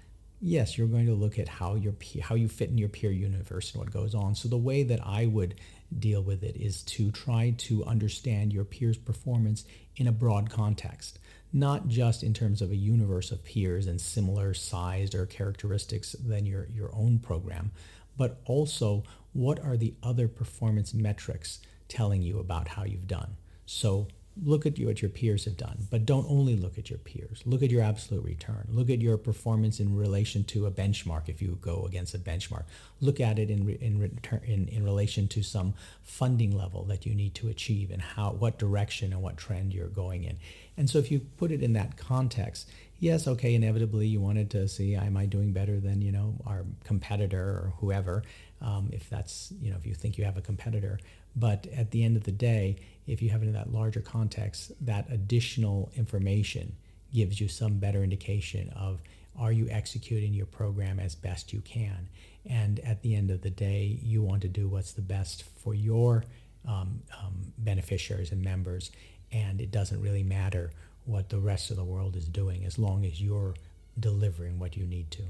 yes, 0.41 0.77
you're 0.77 0.87
going 0.87 1.05
to 1.05 1.13
look 1.13 1.37
at 1.39 1.47
how 1.47 1.75
your 1.75 1.93
how 2.21 2.35
you 2.35 2.47
fit 2.47 2.69
in 2.69 2.77
your 2.77 2.89
peer 2.89 3.11
universe 3.11 3.71
and 3.71 3.79
what 3.79 3.93
goes 3.93 4.15
on. 4.15 4.35
So 4.35 4.49
the 4.49 4.57
way 4.57 4.83
that 4.83 4.99
I 5.05 5.27
would 5.27 5.55
deal 5.97 6.23
with 6.23 6.43
it 6.43 6.55
is 6.57 6.83
to 6.83 7.11
try 7.11 7.53
to 7.57 7.85
understand 7.85 8.51
your 8.51 8.65
peers' 8.65 8.97
performance 8.97 9.65
in 9.95 10.07
a 10.07 10.11
broad 10.11 10.49
context, 10.49 11.19
not 11.53 11.87
just 11.87 12.23
in 12.23 12.33
terms 12.33 12.61
of 12.61 12.71
a 12.71 12.75
universe 12.75 13.31
of 13.31 13.43
peers 13.43 13.87
and 13.87 13.99
similar 13.99 14.53
sized 14.53 15.13
or 15.13 15.25
characteristics 15.25 16.13
than 16.13 16.45
your, 16.45 16.67
your 16.73 16.93
own 16.95 17.19
program, 17.19 17.71
but 18.17 18.41
also 18.45 19.03
what 19.33 19.59
are 19.59 19.77
the 19.77 19.93
other 20.01 20.27
performance 20.27 20.93
metrics 20.93 21.59
telling 21.87 22.21
you 22.21 22.39
about 22.39 22.69
how 22.69 22.83
you've 22.83 23.07
done. 23.07 23.35
So 23.65 24.07
look 24.43 24.65
at 24.65 24.79
what 24.79 25.01
your 25.01 25.09
peers 25.09 25.45
have 25.45 25.57
done, 25.57 25.87
but 25.89 26.05
don't 26.05 26.25
only 26.29 26.55
look 26.55 26.77
at 26.77 26.89
your 26.89 26.99
peers. 26.99 27.41
Look 27.45 27.61
at 27.61 27.69
your 27.69 27.83
absolute 27.83 28.23
return. 28.23 28.67
Look 28.69 28.89
at 28.89 28.99
your 28.99 29.17
performance 29.17 29.79
in 29.79 29.95
relation 29.95 30.43
to 30.45 30.65
a 30.65 30.71
benchmark 30.71 31.29
if 31.29 31.41
you 31.41 31.57
go 31.61 31.85
against 31.85 32.15
a 32.15 32.19
benchmark. 32.19 32.63
Look 32.99 33.19
at 33.19 33.37
it 33.37 33.49
in 33.49 33.69
in 33.69 33.99
return 33.99 34.41
in, 34.45 34.67
in 34.67 34.83
relation 34.83 35.27
to 35.29 35.43
some 35.43 35.73
funding 36.03 36.57
level 36.57 36.83
that 36.85 37.05
you 37.05 37.13
need 37.13 37.35
to 37.35 37.49
achieve 37.49 37.91
and 37.91 38.01
how 38.01 38.31
what 38.31 38.57
direction 38.57 39.13
and 39.13 39.21
what 39.21 39.37
trend 39.37 39.73
you're 39.73 39.87
going 39.87 40.23
in. 40.23 40.37
And 40.77 40.89
so 40.89 40.97
if 40.97 41.11
you 41.11 41.19
put 41.37 41.51
it 41.51 41.61
in 41.61 41.73
that 41.73 41.97
context, 41.97 42.69
yes, 42.99 43.27
okay, 43.27 43.53
inevitably 43.53 44.07
you 44.07 44.21
wanted 44.21 44.49
to 44.51 44.67
see 44.67 44.95
am 44.95 45.17
I 45.17 45.25
doing 45.25 45.51
better 45.51 45.79
than, 45.79 46.01
you 46.01 46.11
know, 46.11 46.35
our 46.45 46.65
competitor 46.83 47.41
or 47.41 47.73
whoever, 47.79 48.23
um, 48.61 48.89
if 48.93 49.09
that's, 49.09 49.51
you 49.61 49.71
know, 49.71 49.77
if 49.77 49.85
you 49.85 49.93
think 49.93 50.17
you 50.17 50.23
have 50.23 50.37
a 50.37 50.41
competitor. 50.41 50.99
But 51.35 51.67
at 51.67 51.91
the 51.91 52.03
end 52.03 52.17
of 52.17 52.23
the 52.23 52.31
day, 52.31 52.77
if 53.07 53.21
you 53.21 53.29
have 53.29 53.41
it 53.43 53.47
in 53.47 53.53
that 53.53 53.71
larger 53.71 54.01
context, 54.01 54.71
that 54.81 55.09
additional 55.09 55.91
information 55.95 56.75
gives 57.13 57.39
you 57.39 57.47
some 57.47 57.77
better 57.77 58.03
indication 58.03 58.69
of 58.69 59.01
are 59.39 59.51
you 59.51 59.69
executing 59.69 60.33
your 60.33 60.45
program 60.45 60.99
as 60.99 61.15
best 61.15 61.53
you 61.53 61.61
can? 61.61 62.09
And 62.45 62.79
at 62.81 63.01
the 63.01 63.15
end 63.15 63.31
of 63.31 63.41
the 63.41 63.49
day, 63.49 63.99
you 64.01 64.21
want 64.21 64.41
to 64.41 64.47
do 64.47 64.67
what's 64.67 64.93
the 64.93 65.01
best 65.01 65.43
for 65.43 65.73
your 65.73 66.23
um, 66.67 67.01
um, 67.19 67.53
beneficiaries 67.57 68.31
and 68.31 68.43
members. 68.43 68.91
And 69.31 69.61
it 69.61 69.71
doesn't 69.71 70.01
really 70.01 70.23
matter 70.23 70.71
what 71.05 71.29
the 71.29 71.39
rest 71.39 71.71
of 71.71 71.77
the 71.77 71.83
world 71.83 72.15
is 72.15 72.27
doing 72.27 72.65
as 72.65 72.77
long 72.77 73.05
as 73.05 73.21
you're 73.21 73.55
delivering 73.99 74.59
what 74.59 74.75
you 74.75 74.85
need 74.85 75.11
to. 75.11 75.23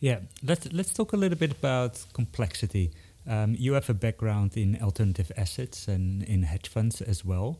Yeah, 0.00 0.20
let's 0.42 0.72
let's 0.72 0.92
talk 0.92 1.12
a 1.12 1.16
little 1.16 1.38
bit 1.38 1.52
about 1.52 2.04
complexity. 2.12 2.90
Um, 3.26 3.54
you 3.58 3.74
have 3.74 3.88
a 3.88 3.94
background 3.94 4.56
in 4.56 4.78
alternative 4.82 5.30
assets 5.36 5.88
and 5.88 6.22
in 6.22 6.42
hedge 6.42 6.68
funds 6.68 7.00
as 7.00 7.24
well. 7.24 7.58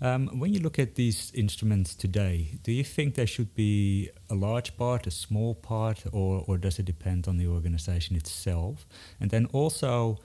Um, 0.00 0.40
when 0.40 0.52
you 0.52 0.58
look 0.58 0.80
at 0.80 0.96
these 0.96 1.30
instruments 1.32 1.94
today, 1.94 2.58
do 2.64 2.72
you 2.72 2.82
think 2.82 3.14
there 3.14 3.26
should 3.26 3.54
be 3.54 4.10
a 4.28 4.34
large 4.34 4.76
part, 4.76 5.06
a 5.06 5.12
small 5.12 5.54
part, 5.54 6.02
or, 6.10 6.44
or 6.48 6.58
does 6.58 6.80
it 6.80 6.86
depend 6.86 7.28
on 7.28 7.36
the 7.36 7.46
organization 7.46 8.16
itself? 8.16 8.84
And 9.20 9.30
then 9.30 9.46
also, 9.52 10.18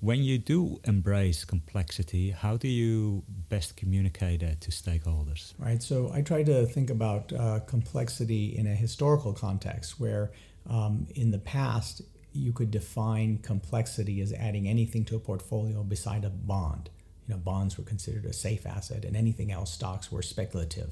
when 0.00 0.22
you 0.22 0.36
do 0.36 0.78
embrace 0.84 1.46
complexity, 1.46 2.30
how 2.30 2.58
do 2.58 2.68
you 2.68 3.24
best 3.48 3.76
communicate 3.76 4.40
that 4.40 4.60
to 4.62 4.70
stakeholders? 4.70 5.54
Right. 5.58 5.82
So 5.82 6.10
I 6.12 6.20
try 6.20 6.42
to 6.42 6.66
think 6.66 6.90
about 6.90 7.32
uh, 7.32 7.60
complexity 7.60 8.56
in 8.58 8.66
a 8.66 8.74
historical 8.74 9.32
context 9.32 9.98
where 9.98 10.32
um, 10.68 11.06
in 11.14 11.30
the 11.30 11.38
past 11.38 12.02
you 12.38 12.52
could 12.52 12.70
define 12.70 13.38
complexity 13.38 14.20
as 14.20 14.32
adding 14.32 14.68
anything 14.68 15.04
to 15.06 15.16
a 15.16 15.20
portfolio 15.20 15.82
beside 15.82 16.24
a 16.24 16.30
bond 16.30 16.90
you 17.28 17.34
know, 17.34 17.40
bonds 17.40 17.76
were 17.76 17.84
considered 17.84 18.24
a 18.24 18.32
safe 18.32 18.66
asset, 18.66 19.04
and 19.04 19.14
anything 19.14 19.52
else, 19.52 19.72
stocks 19.72 20.10
were 20.10 20.22
speculative. 20.22 20.90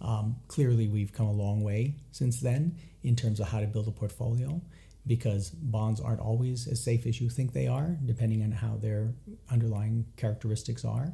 Um, 0.00 0.36
clearly, 0.48 0.88
we've 0.88 1.12
come 1.12 1.26
a 1.26 1.32
long 1.32 1.62
way 1.62 1.94
since 2.10 2.40
then 2.40 2.78
in 3.02 3.16
terms 3.16 3.38
of 3.38 3.48
how 3.48 3.60
to 3.60 3.66
build 3.66 3.86
a 3.86 3.90
portfolio 3.90 4.60
because 5.06 5.50
bonds 5.50 6.00
aren't 6.00 6.20
always 6.20 6.66
as 6.66 6.82
safe 6.82 7.06
as 7.06 7.20
you 7.20 7.28
think 7.28 7.52
they 7.52 7.66
are, 7.66 7.98
depending 8.06 8.42
on 8.42 8.50
how 8.50 8.76
their 8.76 9.12
underlying 9.50 10.06
characteristics 10.16 10.84
are. 10.84 11.12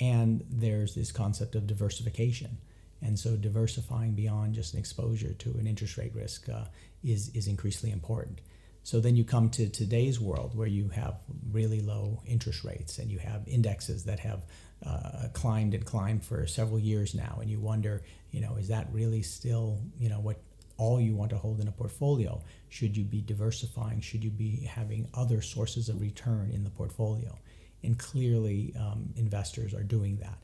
And 0.00 0.44
there's 0.48 0.94
this 0.94 1.10
concept 1.10 1.56
of 1.56 1.66
diversification. 1.66 2.58
And 3.02 3.18
so, 3.18 3.36
diversifying 3.36 4.12
beyond 4.12 4.54
just 4.54 4.74
an 4.74 4.78
exposure 4.78 5.32
to 5.34 5.50
an 5.58 5.66
interest 5.66 5.96
rate 5.96 6.14
risk 6.14 6.48
uh, 6.48 6.64
is, 7.02 7.30
is 7.30 7.48
increasingly 7.48 7.92
important. 7.92 8.40
So 8.86 9.00
then 9.00 9.16
you 9.16 9.24
come 9.24 9.50
to 9.50 9.68
today's 9.68 10.20
world 10.20 10.56
where 10.56 10.68
you 10.68 10.90
have 10.90 11.16
really 11.50 11.80
low 11.80 12.22
interest 12.24 12.62
rates 12.62 12.98
and 13.00 13.10
you 13.10 13.18
have 13.18 13.42
indexes 13.48 14.04
that 14.04 14.20
have 14.20 14.44
uh, 14.86 15.26
climbed 15.32 15.74
and 15.74 15.84
climbed 15.84 16.24
for 16.24 16.46
several 16.46 16.78
years 16.78 17.12
now, 17.12 17.38
and 17.40 17.50
you 17.50 17.58
wonder, 17.58 18.04
you 18.30 18.40
know, 18.40 18.54
is 18.54 18.68
that 18.68 18.86
really 18.92 19.22
still, 19.22 19.80
you 19.98 20.08
know, 20.08 20.20
what 20.20 20.40
all 20.76 21.00
you 21.00 21.16
want 21.16 21.30
to 21.30 21.36
hold 21.36 21.58
in 21.58 21.66
a 21.66 21.72
portfolio? 21.72 22.40
Should 22.68 22.96
you 22.96 23.02
be 23.02 23.22
diversifying? 23.22 24.00
Should 24.02 24.22
you 24.22 24.30
be 24.30 24.70
having 24.72 25.08
other 25.14 25.42
sources 25.42 25.88
of 25.88 26.00
return 26.00 26.52
in 26.54 26.62
the 26.62 26.70
portfolio? 26.70 27.36
And 27.82 27.98
clearly, 27.98 28.72
um, 28.78 29.12
investors 29.16 29.74
are 29.74 29.82
doing 29.82 30.18
that. 30.18 30.38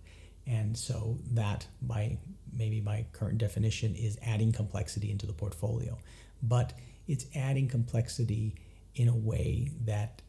And 0.47 0.77
so 0.77 1.19
that, 1.33 1.67
by 1.81 2.19
maybe 2.53 2.81
by 2.81 3.07
current 3.13 3.39
definition, 3.39 3.95
is 3.95 4.19
adding 4.23 4.53
complexity 4.53 5.11
into 5.11 5.27
the 5.27 5.33
portfolio. 5.33 5.99
But 6.43 6.73
it's 7.07 7.27
adding 7.35 7.69
complexity 7.69 8.57
in 8.95 9.09
a 9.09 9.17
way 9.17 9.71
that 9.85 10.23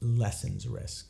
lessens 0.00 0.66
risk 0.66 1.06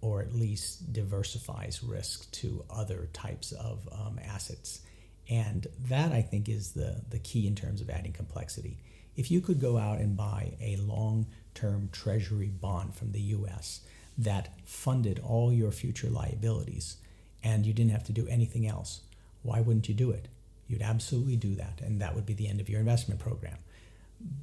or 0.00 0.22
at 0.22 0.34
least 0.34 0.92
diversifies 0.92 1.82
risk 1.82 2.30
to 2.32 2.64
other 2.70 3.08
types 3.12 3.52
of 3.52 3.86
um, 3.92 4.18
assets. 4.24 4.80
And 5.28 5.66
that 5.88 6.12
I 6.12 6.22
think 6.22 6.48
is 6.48 6.72
the, 6.72 7.02
the 7.10 7.18
key 7.18 7.46
in 7.46 7.54
terms 7.54 7.80
of 7.80 7.90
adding 7.90 8.12
complexity. 8.12 8.78
If 9.16 9.30
you 9.30 9.40
could 9.40 9.60
go 9.60 9.76
out 9.76 9.98
and 9.98 10.16
buy 10.16 10.54
a 10.60 10.76
long 10.76 11.26
term 11.54 11.90
treasury 11.92 12.48
bond 12.48 12.94
from 12.94 13.12
the 13.12 13.20
US 13.20 13.80
that 14.16 14.54
funded 14.64 15.20
all 15.20 15.52
your 15.52 15.70
future 15.70 16.08
liabilities 16.08 16.96
and 17.42 17.66
you 17.66 17.72
didn't 17.72 17.92
have 17.92 18.04
to 18.04 18.12
do 18.12 18.26
anything 18.28 18.66
else, 18.66 19.00
why 19.42 19.60
wouldn't 19.60 19.88
you 19.88 19.94
do 19.94 20.10
it? 20.10 20.28
You'd 20.68 20.82
absolutely 20.82 21.36
do 21.36 21.54
that, 21.56 21.80
and 21.80 22.00
that 22.00 22.14
would 22.14 22.26
be 22.26 22.34
the 22.34 22.48
end 22.48 22.60
of 22.60 22.68
your 22.68 22.80
investment 22.80 23.20
program 23.20 23.58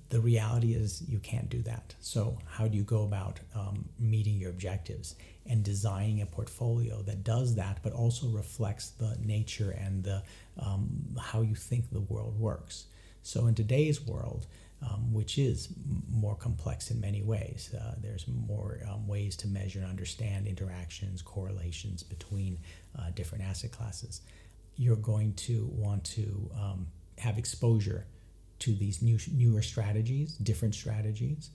the 0.10 0.20
reality 0.20 0.74
is 0.74 1.04
you 1.08 1.20
can't 1.20 1.50
do 1.50 1.62
that. 1.64 1.96
So, 2.00 2.38
how 2.46 2.68
do 2.68 2.78
you 2.78 2.84
go 2.84 3.04
about 3.04 3.40
um, 3.54 3.90
meeting 4.00 4.38
your 4.38 4.50
objectives 4.50 5.16
and 5.46 5.64
designing 5.64 6.22
a 6.22 6.26
portfolio 6.26 7.02
that 7.04 7.24
does 7.24 7.56
that, 7.56 7.80
but 7.84 7.94
also 7.94 8.28
reflects 8.28 8.90
the 8.90 9.18
nature 9.24 9.72
and 9.72 10.04
the 10.04 10.24
um, 10.60 10.90
how 11.22 11.42
you 11.42 11.56
think 11.56 11.92
the 11.92 12.00
world 12.00 12.40
works? 12.40 12.86
So, 13.22 13.48
in 13.48 13.56
today's 13.56 14.02
world, 14.02 14.48
um, 14.82 15.12
which 15.12 15.38
is 15.38 15.70
more 16.10 16.36
complex 16.36 16.92
in 16.92 17.02
many 17.02 17.24
ways, 17.24 17.74
uh, 17.74 17.96
there's 18.00 18.26
more 18.28 18.80
um, 18.90 19.08
ways 19.08 19.36
to 19.38 19.48
measure 19.48 19.80
and 19.80 19.90
understand 19.90 20.46
interactions, 20.48 21.22
correlations 21.22 22.04
between 22.04 22.60
uh, 22.98 23.10
different 23.16 23.44
asset 23.44 23.72
classes. 23.72 24.22
You're 24.76 24.96
going 24.96 25.34
to 25.34 25.68
want 25.74 26.04
to 26.06 26.52
um, 26.56 26.88
have 27.18 27.38
exposure 27.38 28.06
to 28.60 28.74
these 28.74 29.02
new 29.02 29.18
newer 29.34 29.62
strategies, 29.62 30.34
different 30.38 30.76
strategies. 30.76 31.50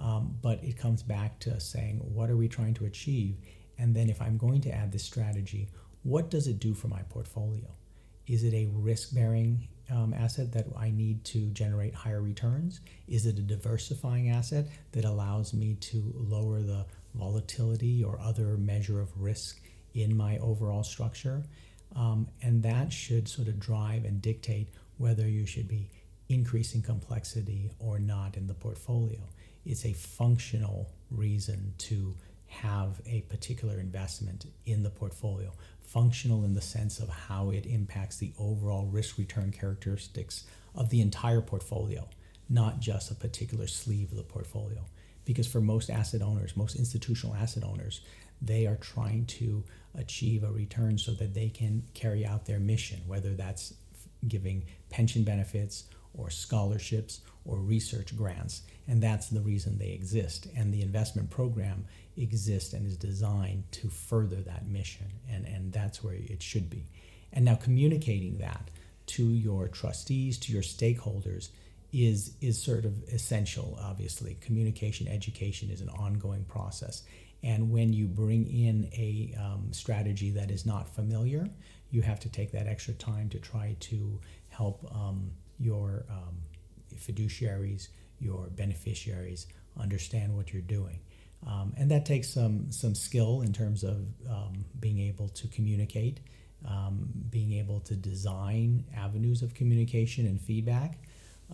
Um, 0.00 0.36
but 0.42 0.62
it 0.62 0.78
comes 0.78 1.02
back 1.02 1.40
to 1.40 1.58
saying, 1.58 1.98
what 2.14 2.30
are 2.30 2.36
we 2.36 2.46
trying 2.46 2.74
to 2.74 2.84
achieve? 2.84 3.36
And 3.78 3.94
then, 3.94 4.08
if 4.08 4.22
I'm 4.22 4.36
going 4.36 4.60
to 4.62 4.70
add 4.70 4.92
this 4.92 5.02
strategy, 5.04 5.68
what 6.02 6.30
does 6.30 6.46
it 6.46 6.58
do 6.60 6.74
for 6.74 6.88
my 6.88 7.02
portfolio? 7.08 7.66
Is 8.28 8.44
it 8.44 8.54
a 8.54 8.68
risk 8.72 9.14
bearing 9.14 9.68
um, 9.90 10.12
asset 10.12 10.52
that 10.52 10.66
I 10.76 10.90
need 10.90 11.24
to 11.26 11.46
generate 11.50 11.94
higher 11.94 12.20
returns? 12.20 12.80
Is 13.08 13.24
it 13.24 13.38
a 13.38 13.42
diversifying 13.42 14.30
asset 14.30 14.66
that 14.92 15.04
allows 15.04 15.54
me 15.54 15.74
to 15.80 16.12
lower 16.14 16.60
the 16.60 16.84
volatility 17.14 18.04
or 18.04 18.20
other 18.20 18.58
measure 18.58 19.00
of 19.00 19.08
risk 19.18 19.60
in 19.94 20.14
my 20.14 20.38
overall 20.38 20.84
structure? 20.84 21.42
Um, 21.96 22.28
and 22.42 22.62
that 22.62 22.92
should 22.92 23.28
sort 23.28 23.48
of 23.48 23.58
drive 23.58 24.04
and 24.04 24.20
dictate 24.20 24.68
whether 24.98 25.26
you 25.26 25.46
should 25.46 25.68
be 25.68 25.90
increasing 26.28 26.82
complexity 26.82 27.70
or 27.78 27.98
not 27.98 28.36
in 28.36 28.46
the 28.46 28.54
portfolio. 28.54 29.20
It's 29.64 29.86
a 29.86 29.94
functional 29.94 30.90
reason 31.10 31.72
to 31.78 32.14
have 32.48 33.00
a 33.06 33.20
particular 33.22 33.78
investment 33.78 34.46
in 34.66 34.82
the 34.82 34.90
portfolio. 34.90 35.52
Functional 35.82 36.44
in 36.44 36.54
the 36.54 36.60
sense 36.60 36.98
of 36.98 37.08
how 37.08 37.50
it 37.50 37.66
impacts 37.66 38.16
the 38.16 38.32
overall 38.38 38.86
risk 38.86 39.18
return 39.18 39.52
characteristics 39.52 40.44
of 40.74 40.90
the 40.90 41.00
entire 41.00 41.40
portfolio, 41.40 42.08
not 42.48 42.80
just 42.80 43.10
a 43.10 43.14
particular 43.14 43.66
sleeve 43.66 44.10
of 44.10 44.16
the 44.16 44.22
portfolio. 44.22 44.84
Because 45.24 45.46
for 45.46 45.60
most 45.60 45.90
asset 45.90 46.22
owners, 46.22 46.56
most 46.56 46.76
institutional 46.76 47.34
asset 47.34 47.64
owners, 47.64 48.00
they 48.40 48.66
are 48.66 48.76
trying 48.76 49.26
to 49.26 49.64
achieve 49.94 50.42
a 50.42 50.50
return 50.50 50.96
so 50.96 51.12
that 51.12 51.34
they 51.34 51.48
can 51.48 51.82
carry 51.94 52.24
out 52.24 52.46
their 52.46 52.60
mission, 52.60 53.00
whether 53.06 53.34
that's 53.34 53.74
giving 54.26 54.64
pension 54.90 55.22
benefits 55.24 55.84
or 56.14 56.30
scholarships 56.30 57.20
or 57.44 57.58
research 57.58 58.16
grants. 58.16 58.62
And 58.86 59.02
that's 59.02 59.28
the 59.28 59.40
reason 59.40 59.78
they 59.78 59.90
exist. 59.90 60.48
And 60.56 60.72
the 60.72 60.82
investment 60.82 61.30
program 61.30 61.84
exists 62.18 62.72
and 62.72 62.86
is 62.86 62.96
designed 62.96 63.64
to 63.72 63.88
further 63.88 64.36
that 64.36 64.66
mission. 64.66 65.06
And, 65.30 65.46
and 65.46 65.72
that's 65.72 66.02
where 66.02 66.14
it 66.14 66.42
should 66.42 66.68
be. 66.68 66.84
And 67.32 67.44
now 67.44 67.54
communicating 67.54 68.38
that 68.38 68.70
to 69.06 69.24
your 69.24 69.68
trustees, 69.68 70.38
to 70.38 70.52
your 70.52 70.62
stakeholders, 70.62 71.50
is, 71.92 72.32
is 72.40 72.62
sort 72.62 72.84
of 72.84 73.02
essential, 73.08 73.78
obviously. 73.80 74.36
Communication, 74.40 75.08
education 75.08 75.70
is 75.70 75.80
an 75.80 75.88
ongoing 75.88 76.44
process. 76.44 77.02
And 77.42 77.70
when 77.70 77.92
you 77.92 78.06
bring 78.06 78.46
in 78.46 78.90
a 78.92 79.34
um, 79.38 79.72
strategy 79.72 80.30
that 80.30 80.50
is 80.50 80.66
not 80.66 80.94
familiar, 80.94 81.48
you 81.90 82.02
have 82.02 82.20
to 82.20 82.28
take 82.28 82.52
that 82.52 82.66
extra 82.66 82.94
time 82.94 83.28
to 83.30 83.38
try 83.38 83.76
to 83.80 84.20
help 84.48 84.84
um, 84.94 85.30
your 85.58 86.04
um, 86.10 86.36
fiduciaries, 86.96 87.88
your 88.20 88.48
beneficiaries 88.48 89.46
understand 89.78 90.36
what 90.36 90.52
you're 90.52 90.62
doing. 90.62 90.98
Um, 91.46 91.72
and 91.76 91.90
that 91.90 92.04
takes 92.04 92.28
some, 92.28 92.70
some 92.70 92.94
skill 92.94 93.42
in 93.42 93.52
terms 93.52 93.84
of 93.84 94.06
um, 94.28 94.64
being 94.80 94.98
able 94.98 95.28
to 95.30 95.46
communicate, 95.48 96.20
um, 96.66 97.08
being 97.30 97.52
able 97.52 97.80
to 97.80 97.94
design 97.94 98.84
avenues 98.96 99.42
of 99.42 99.54
communication 99.54 100.26
and 100.26 100.40
feedback. 100.40 100.98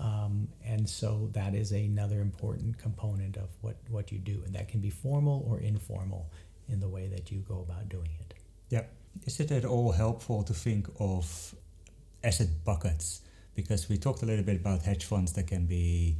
Um, 0.00 0.48
and 0.64 0.88
so 0.88 1.28
that 1.32 1.54
is 1.54 1.70
another 1.70 2.20
important 2.20 2.78
component 2.78 3.36
of 3.36 3.50
what, 3.60 3.76
what 3.90 4.10
you 4.10 4.18
do. 4.18 4.42
And 4.46 4.54
that 4.54 4.68
can 4.68 4.80
be 4.80 4.90
formal 4.90 5.46
or 5.48 5.60
informal 5.60 6.30
in 6.68 6.80
the 6.80 6.88
way 6.88 7.06
that 7.08 7.30
you 7.30 7.38
go 7.40 7.60
about 7.68 7.88
doing 7.88 8.10
it. 8.20 8.34
Yep. 8.70 8.92
Is 9.26 9.38
it 9.38 9.52
at 9.52 9.64
all 9.64 9.92
helpful 9.92 10.42
to 10.42 10.54
think 10.54 10.88
of 10.98 11.54
asset 12.24 12.48
buckets 12.64 13.20
because 13.54 13.88
we 13.88 13.96
talked 13.98 14.22
a 14.22 14.26
little 14.26 14.44
bit 14.44 14.56
about 14.56 14.82
hedge 14.82 15.04
funds 15.04 15.32
that 15.34 15.46
can 15.46 15.66
be 15.66 16.16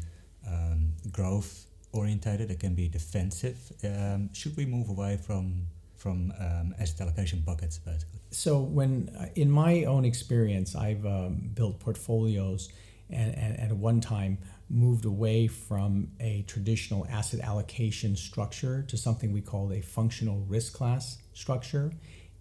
um, 0.47 0.93
growth 1.11 1.64
orientated, 1.95 2.49
that 2.49 2.61
can 2.61 2.75
be 2.75 2.89
defensive. 2.89 3.59
Um, 3.85 4.33
should 4.33 4.57
we 4.57 4.67
move 4.67 4.89
away 4.89 5.17
from 5.17 5.67
from 6.05 6.35
um, 6.39 6.75
asset 6.79 7.01
allocation 7.01 7.41
buckets, 7.41 7.79
basically? 7.79 8.21
So, 8.31 8.61
when 8.61 9.11
uh, 9.19 9.27
in 9.37 9.51
my 9.51 9.85
own 9.85 10.05
experience, 10.05 10.77
I've 10.77 11.07
um, 11.07 11.51
built 11.55 11.81
portfolios, 11.81 12.69
and, 13.11 13.35
and, 13.35 13.59
at 13.59 13.73
one 13.73 14.01
time 14.01 14.39
moved 14.69 15.05
away 15.05 15.47
from 15.47 16.09
a 16.21 16.45
traditional 16.47 17.07
asset 17.11 17.41
allocation 17.41 18.17
structure 18.17 18.83
to 18.89 18.97
something 18.97 19.33
we 19.33 19.41
call 19.41 19.73
a 19.73 19.81
functional 19.81 20.41
risk 20.49 20.75
class 20.75 21.19
structure. 21.33 21.93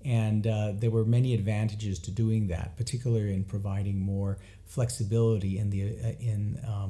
And 0.05 0.45
uh, 0.45 0.73
there 0.73 0.91
were 0.91 1.05
many 1.05 1.33
advantages 1.33 1.99
to 1.99 2.11
doing 2.11 2.47
that, 2.47 2.75
particularly 2.75 3.33
in 3.33 3.45
providing 3.45 3.97
more 3.99 4.39
flexibility 4.65 5.57
in 5.57 5.69
the 5.69 5.81
uh, 5.83 6.07
in 6.19 6.59
um, 6.67 6.82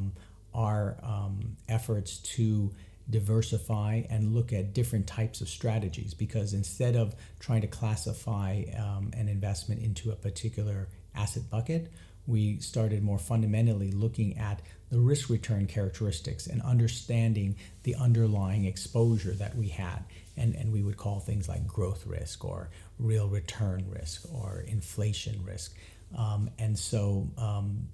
our 0.54 0.98
um, 1.04 1.58
efforts 1.68 2.18
to 2.18 2.74
diversify 3.10 4.04
and 4.10 4.34
look 4.34 4.54
at 4.54 4.74
different 4.74 5.08
types 5.08 5.42
of 5.42 5.50
strategies 5.50 6.14
because 6.14 6.54
instead 6.54 6.96
of 6.96 7.16
trying 7.40 7.62
to 7.62 7.68
classify 7.68 8.64
um, 8.78 9.12
an 9.14 9.28
investment 9.28 9.82
into 9.82 10.12
a 10.12 10.16
particular 10.16 10.88
asset 11.16 11.44
bucket, 11.50 11.92
we 12.26 12.60
started 12.60 13.04
more 13.04 13.20
fundamentally 13.20 13.92
looking 13.92 14.38
at 14.38 14.62
the 14.90 15.00
risk 15.00 15.30
return 15.30 15.68
characteristics 15.68 16.48
and 16.48 16.62
understanding 16.62 17.56
the 17.84 17.96
underlying 17.96 18.66
exposure 18.66 19.32
that 19.32 19.56
we 19.56 19.68
had. 19.68 20.04
And, 20.38 20.56
and 20.56 20.72
we 20.72 20.82
would 20.82 20.98
call 20.98 21.20
things 21.20 21.50
like 21.50 21.68
growth 21.68 22.08
risk 22.08 22.46
or 22.46 22.70
real 22.98 23.28
return 23.28 23.86
risk 23.90 24.26
or 24.34 24.64
inflation 24.68 25.44
risk. 25.44 25.76
Um, 26.18 26.50
and 26.58 26.78
so 26.78 27.30
um, 27.38 27.88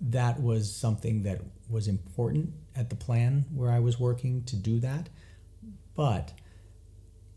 that 0.00 0.40
was 0.40 0.74
something 0.74 1.22
that 1.22 1.40
was 1.68 1.88
important 1.88 2.50
at 2.74 2.90
the 2.90 2.96
plan 2.96 3.46
where 3.54 3.70
I 3.70 3.80
was 3.80 3.98
working 3.98 4.44
to 4.44 4.56
do 4.56 4.78
that. 4.80 5.08
But 5.94 6.32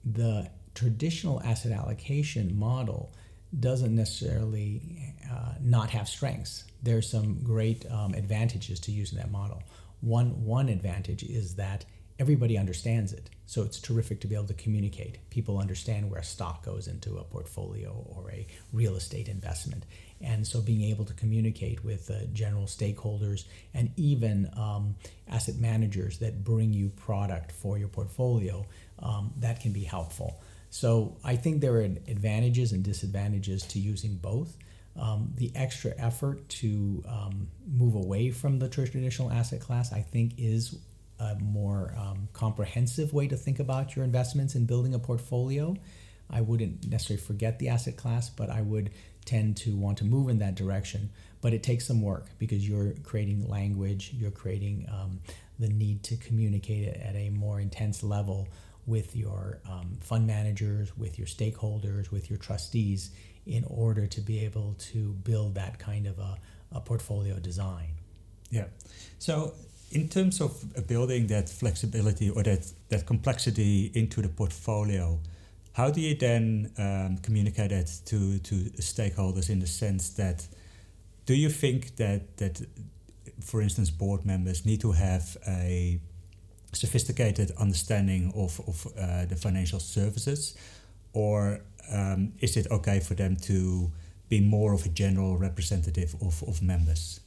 the 0.04 0.50
traditional 0.76 1.42
asset 1.42 1.72
allocation 1.72 2.58
model 2.58 3.14
doesn't 3.58 3.96
necessarily 3.96 5.16
uh, 5.32 5.54
not 5.62 5.90
have 5.90 6.08
strengths. 6.08 6.66
There's 6.84 7.10
some 7.10 7.42
great 7.44 7.90
um, 7.92 8.14
advantages 8.14 8.80
to 8.82 8.92
using 8.92 9.18
that 9.18 9.32
model. 9.32 9.64
One 10.02 10.46
one 10.46 10.70
advantage 10.70 11.24
is 11.24 11.56
that 11.56 11.86
everybody 12.20 12.58
understands 12.58 13.12
it, 13.12 13.30
so 13.46 13.64
it's 13.64 13.80
terrific 13.80 14.22
to 14.22 14.28
be 14.28 14.36
able 14.36 14.48
to 14.48 14.54
communicate. 14.54 15.30
People 15.30 15.58
understand 15.58 16.10
where 16.10 16.20
a 16.20 16.24
stock 16.24 16.64
goes 16.64 16.88
into 16.88 17.18
a 17.18 17.24
portfolio 17.24 18.06
or 18.16 18.32
a 18.32 18.46
real 18.72 18.96
estate 18.96 19.28
investment, 19.28 19.86
and 20.22 20.46
so 20.46 20.62
being 20.62 20.82
able 20.84 21.06
to 21.06 21.14
communicate 21.14 21.84
with 21.84 22.10
uh, 22.10 22.26
general 22.34 22.66
stakeholders 22.66 23.46
and 23.74 23.92
even 23.96 24.50
um, 24.58 24.96
asset 25.28 25.56
managers 25.56 26.20
that 26.20 26.44
bring 26.44 26.74
you 26.74 26.90
product 26.90 27.52
for 27.52 27.78
your 27.78 27.88
portfolio 27.88 28.66
um, 29.02 29.34
that 29.38 29.62
can 29.62 29.72
be 29.72 29.84
helpful. 29.84 30.42
So 30.70 31.18
I 31.24 31.36
think 31.36 31.62
there 31.62 31.74
are 31.74 31.82
advantages 31.82 32.72
and 32.74 32.84
disadvantages 32.84 33.64
to 33.68 33.80
using 33.80 34.16
both. 34.16 34.56
Um, 35.00 35.34
the 35.38 35.52
extra 35.56 35.94
effort 35.98 36.48
to 36.50 37.04
um, 37.08 37.48
move 37.66 37.96
away 37.96 38.32
from 38.32 38.60
the 38.60 38.68
traditional 38.68 39.32
asset 39.32 39.62
class, 39.62 39.94
I 39.94 40.02
think, 40.02 40.34
is 40.38 40.76
a 41.20 41.36
more 41.36 41.94
um, 41.98 42.28
comprehensive 42.34 43.14
way 43.14 43.28
to 43.28 43.38
think 43.38 43.60
about 43.60 43.96
your 43.96 44.06
investments 44.06 44.56
and 44.56 44.68
building 44.68 44.94
a 44.94 45.00
portfolio. 45.00 45.76
I 46.30 46.42
wouldn't 46.42 46.88
necessarily 46.88 47.22
forget 47.22 47.60
the 47.60 47.70
asset 47.70 47.98
class, 47.98 48.30
but 48.30 48.50
I 48.50 48.62
would 48.62 48.92
tend 49.30 49.58
to 49.58 49.76
want 49.76 49.98
to 50.00 50.06
move 50.06 50.30
in 50.30 50.40
that 50.40 50.56
direction. 50.56 51.10
But 51.42 51.54
it 51.54 51.64
takes 51.64 51.86
some 51.88 52.02
work 52.02 52.26
because 52.38 52.68
you're 52.68 52.94
creating 53.04 53.48
language, 53.48 54.12
you're 54.14 54.32
creating 54.32 54.88
um, 54.92 55.20
the 55.60 55.70
need 55.70 56.04
to 56.04 56.18
communicate 56.18 56.84
it 56.88 57.02
at 57.02 57.16
a 57.16 57.30
more 57.30 57.60
intense 57.60 58.04
level 58.04 58.48
with 58.86 59.16
your 59.16 59.60
um, 59.70 59.98
fund 60.02 60.26
managers, 60.26 60.98
with 60.98 61.18
your 61.20 61.28
stakeholders, 61.28 62.12
with 62.12 62.30
your 62.30 62.40
trustees 62.40 63.12
in 63.46 63.64
order 63.70 64.08
to 64.08 64.22
be 64.22 64.44
able 64.44 64.76
to 64.80 65.14
build 65.24 65.56
that 65.56 65.80
kind 65.80 66.08
of 66.08 66.18
a, 66.20 66.38
a 66.72 66.82
portfolio 66.82 67.36
design. 67.40 67.92
Yeah. 68.50 68.66
So, 69.20 69.54
in 69.92 70.08
terms 70.08 70.40
of 70.42 70.52
building 70.88 71.28
that 71.28 71.50
flexibility 71.50 72.30
or 72.30 72.44
that, 72.44 72.72
that 72.90 73.06
complexity 73.06 73.92
into 73.96 74.22
the 74.22 74.30
portfolio, 74.30 75.20
how 75.74 75.90
do 75.90 76.02
you 76.02 76.16
then 76.16 76.72
um, 76.78 77.18
communicate 77.22 77.70
that 77.70 77.88
to, 78.06 78.40
to 78.40 78.56
stakeholders 78.82 79.50
in 79.50 79.60
the 79.60 79.68
sense 79.68 80.10
that 80.12 80.48
do 81.26 81.36
you 81.36 81.50
think 81.50 81.96
that, 81.98 82.38
that, 82.38 82.62
for 83.40 83.62
instance, 83.62 83.92
board 83.92 84.26
members 84.26 84.66
need 84.66 84.82
to 84.82 84.92
have 84.92 85.38
a 85.48 86.00
sophisticated 86.74 87.52
understanding 87.60 88.32
of, 88.36 88.60
of 88.68 88.88
uh, 88.98 89.26
the 89.26 89.36
financial 89.36 89.80
services? 89.80 90.56
Or 91.14 91.62
um, 91.92 92.34
is 92.40 92.58
it 92.58 92.68
okay 92.72 93.00
for 93.00 93.14
them 93.14 93.36
to 93.44 93.92
be 94.28 94.42
more 94.42 94.74
of 94.74 94.86
a 94.86 94.90
general 94.90 95.38
representative 95.38 96.16
of, 96.22 96.44
of 96.48 96.62
members? 96.62 97.20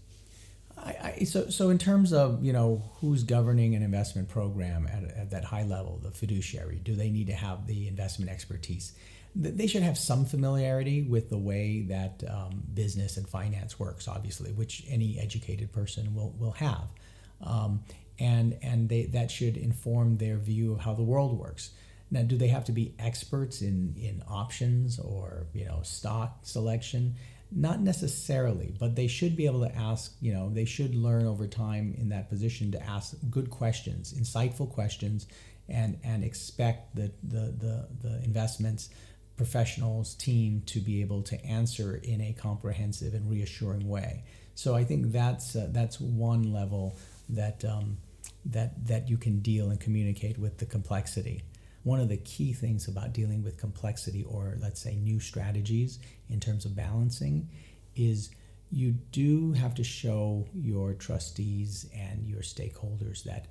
I, 0.83 1.15
I, 1.21 1.25
so, 1.25 1.49
so 1.49 1.71
in 1.71 1.79
terms 1.79 2.13
of 2.13 2.45
you 2.45 2.53
know 2.53 2.83
who's 3.01 3.23
governing 3.23 3.75
an 3.75 3.83
investment 3.83 4.29
program 4.29 4.87
at, 4.87 5.05
at 5.17 5.31
that 5.31 5.45
high 5.45 5.63
level, 5.65 6.01
the 6.03 6.11
fiduciary, 6.11 6.81
do 6.83 6.95
they 6.95 7.11
need 7.11 7.29
to 7.29 7.35
have 7.35 7.67
the 7.67 7.89
investment 7.89 8.31
expertise? 8.31 8.93
They 9.35 9.67
should 9.67 9.83
have 9.83 9.97
some 9.97 10.27
familiarity 10.27 11.03
with 11.03 11.31
the 11.31 11.39
way 11.39 11.83
that 11.89 12.23
um, 12.29 12.63
business 12.75 13.17
and 13.17 13.27
finance 13.27 13.79
works, 13.79 14.07
obviously, 14.07 14.53
which 14.53 14.85
any 14.89 15.19
educated 15.19 15.73
person 15.73 16.15
will 16.15 16.35
will 16.39 16.53
have. 16.53 16.91
Um, 17.43 17.85
and 18.19 18.59
and 18.63 18.89
they, 18.89 19.05
that 19.07 19.31
should 19.31 19.57
inform 19.57 20.19
their 20.19 20.37
view 20.37 20.73
of 20.73 20.81
how 20.81 20.95
the 20.95 21.03
world 21.03 21.39
works. 21.39 21.71
Now, 22.11 22.23
do 22.23 22.37
they 22.37 22.49
have 22.49 22.67
to 22.67 22.73
be 22.73 22.95
experts 22.99 23.63
in 23.63 23.95
in 23.97 24.23
options 24.29 24.99
or 24.99 25.47
you 25.55 25.65
know 25.65 25.81
stock 25.83 26.41
selection? 26.43 27.15
Not 27.55 27.81
necessarily, 27.81 28.75
but 28.79 28.97
they 28.97 29.07
should 29.07 29.37
be 29.37 29.47
able 29.47 29.61
to 29.61 29.75
ask. 29.75 30.15
You 30.21 30.33
know, 30.33 30.49
they 30.49 30.65
should 30.65 30.95
learn 30.95 31.27
over 31.27 31.47
time 31.47 31.95
in 31.99 32.09
that 32.09 32.29
position 32.29 32.73
to 32.73 32.83
ask 32.83 33.15
good 33.31 33.51
questions, 33.51 34.15
insightful 34.15 34.71
questions, 34.71 35.27
and 35.69 35.99
and 36.03 36.25
expect 36.25 36.97
the 36.97 37.13
the 37.23 37.53
the, 37.59 37.89
the 38.03 38.25
investments 38.25 38.89
professionals 39.37 40.15
team 40.15 40.63
to 40.67 40.79
be 40.79 41.01
able 41.01 41.23
to 41.23 41.45
answer 41.45 42.01
in 42.05 42.21
a 42.21 42.33
comprehensive 42.33 43.15
and 43.15 43.29
reassuring 43.31 43.89
way. 43.89 44.25
So 44.55 44.75
I 44.75 44.85
think 44.85 45.13
that's 45.13 45.57
uh, 45.57 45.69
that's 45.71 46.01
one 46.01 46.53
level 46.53 46.97
that 47.31 47.65
um, 47.65 47.99
that 48.47 48.87
that 48.87 49.09
you 49.09 49.17
can 49.17 49.41
deal 49.41 49.71
and 49.71 49.81
communicate 49.81 50.39
with 50.39 50.59
the 50.59 50.67
complexity. 50.67 51.43
One 51.85 52.01
of 52.01 52.09
the 52.09 52.17
key 52.19 52.53
things 52.53 52.89
about 52.89 53.13
dealing 53.13 53.43
with 53.43 53.59
complexity, 53.59 54.25
or 54.25 54.57
let's 54.61 54.81
say 54.81 54.97
new 54.97 55.19
strategies 55.19 55.99
in 56.29 56.39
terms 56.39 56.65
of 56.65 56.77
balancing, 56.77 57.49
is 57.97 58.31
you 58.71 58.93
do 59.11 59.53
have 59.53 59.75
to 59.75 59.85
show 59.85 60.47
your 60.55 60.95
trustees 60.95 61.87
and 61.95 62.27
your 62.27 62.41
stakeholders 62.41 63.25
that 63.25 63.47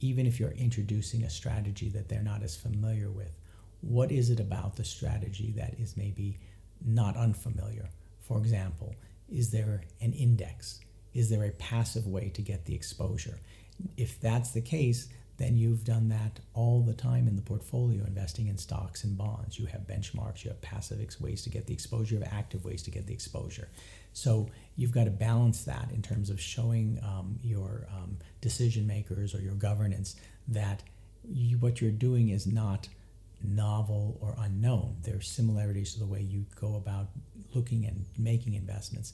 even 0.00 0.26
if 0.26 0.38
you're 0.38 0.50
introducing 0.50 1.24
a 1.24 1.30
strategy 1.30 1.88
that 1.88 2.08
they're 2.08 2.22
not 2.22 2.42
as 2.42 2.56
familiar 2.56 3.10
with, 3.10 3.40
what 3.80 4.12
is 4.12 4.30
it 4.30 4.40
about 4.40 4.76
the 4.76 4.84
strategy 4.84 5.52
that 5.56 5.74
is 5.78 5.96
maybe 5.96 6.38
not 6.84 7.16
unfamiliar? 7.16 7.88
For 8.20 8.38
example, 8.38 8.94
is 9.28 9.50
there 9.50 9.84
an 10.00 10.12
index? 10.12 10.80
Is 11.14 11.30
there 11.30 11.44
a 11.44 11.50
passive 11.52 12.06
way 12.06 12.30
to 12.30 12.42
get 12.42 12.64
the 12.64 12.74
exposure? 12.74 13.38
If 13.96 14.20
that's 14.20 14.50
the 14.50 14.60
case, 14.60 15.08
then 15.36 15.56
you've 15.56 15.84
done 15.84 16.08
that 16.08 16.40
all 16.54 16.82
the 16.82 16.94
time 16.94 17.26
in 17.26 17.36
the 17.36 17.42
portfolio, 17.42 18.04
investing 18.04 18.46
in 18.46 18.56
stocks 18.56 19.02
and 19.04 19.18
bonds. 19.18 19.58
You 19.58 19.66
have 19.66 19.82
benchmarks, 19.82 20.44
you 20.44 20.50
have 20.50 20.60
passive 20.60 21.00
ways 21.20 21.42
to 21.42 21.50
get 21.50 21.66
the 21.66 21.74
exposure, 21.74 22.14
you 22.14 22.20
have 22.20 22.32
active 22.32 22.64
ways 22.64 22.82
to 22.84 22.90
get 22.90 23.06
the 23.06 23.12
exposure. 23.12 23.68
So 24.12 24.48
you've 24.76 24.92
got 24.92 25.04
to 25.04 25.10
balance 25.10 25.64
that 25.64 25.88
in 25.92 26.02
terms 26.02 26.30
of 26.30 26.40
showing 26.40 27.00
um, 27.02 27.38
your 27.42 27.86
um, 27.92 28.18
decision 28.40 28.86
makers 28.86 29.34
or 29.34 29.40
your 29.40 29.54
governance 29.54 30.14
that 30.48 30.82
you, 31.28 31.58
what 31.58 31.80
you're 31.80 31.90
doing 31.90 32.28
is 32.28 32.46
not 32.46 32.86
novel 33.42 34.18
or 34.20 34.36
unknown. 34.38 34.96
There 35.02 35.16
are 35.16 35.20
similarities 35.20 35.94
to 35.94 36.00
the 36.00 36.06
way 36.06 36.20
you 36.20 36.46
go 36.60 36.76
about 36.76 37.08
looking 37.54 37.84
and 37.86 38.04
making 38.18 38.54
investments. 38.54 39.12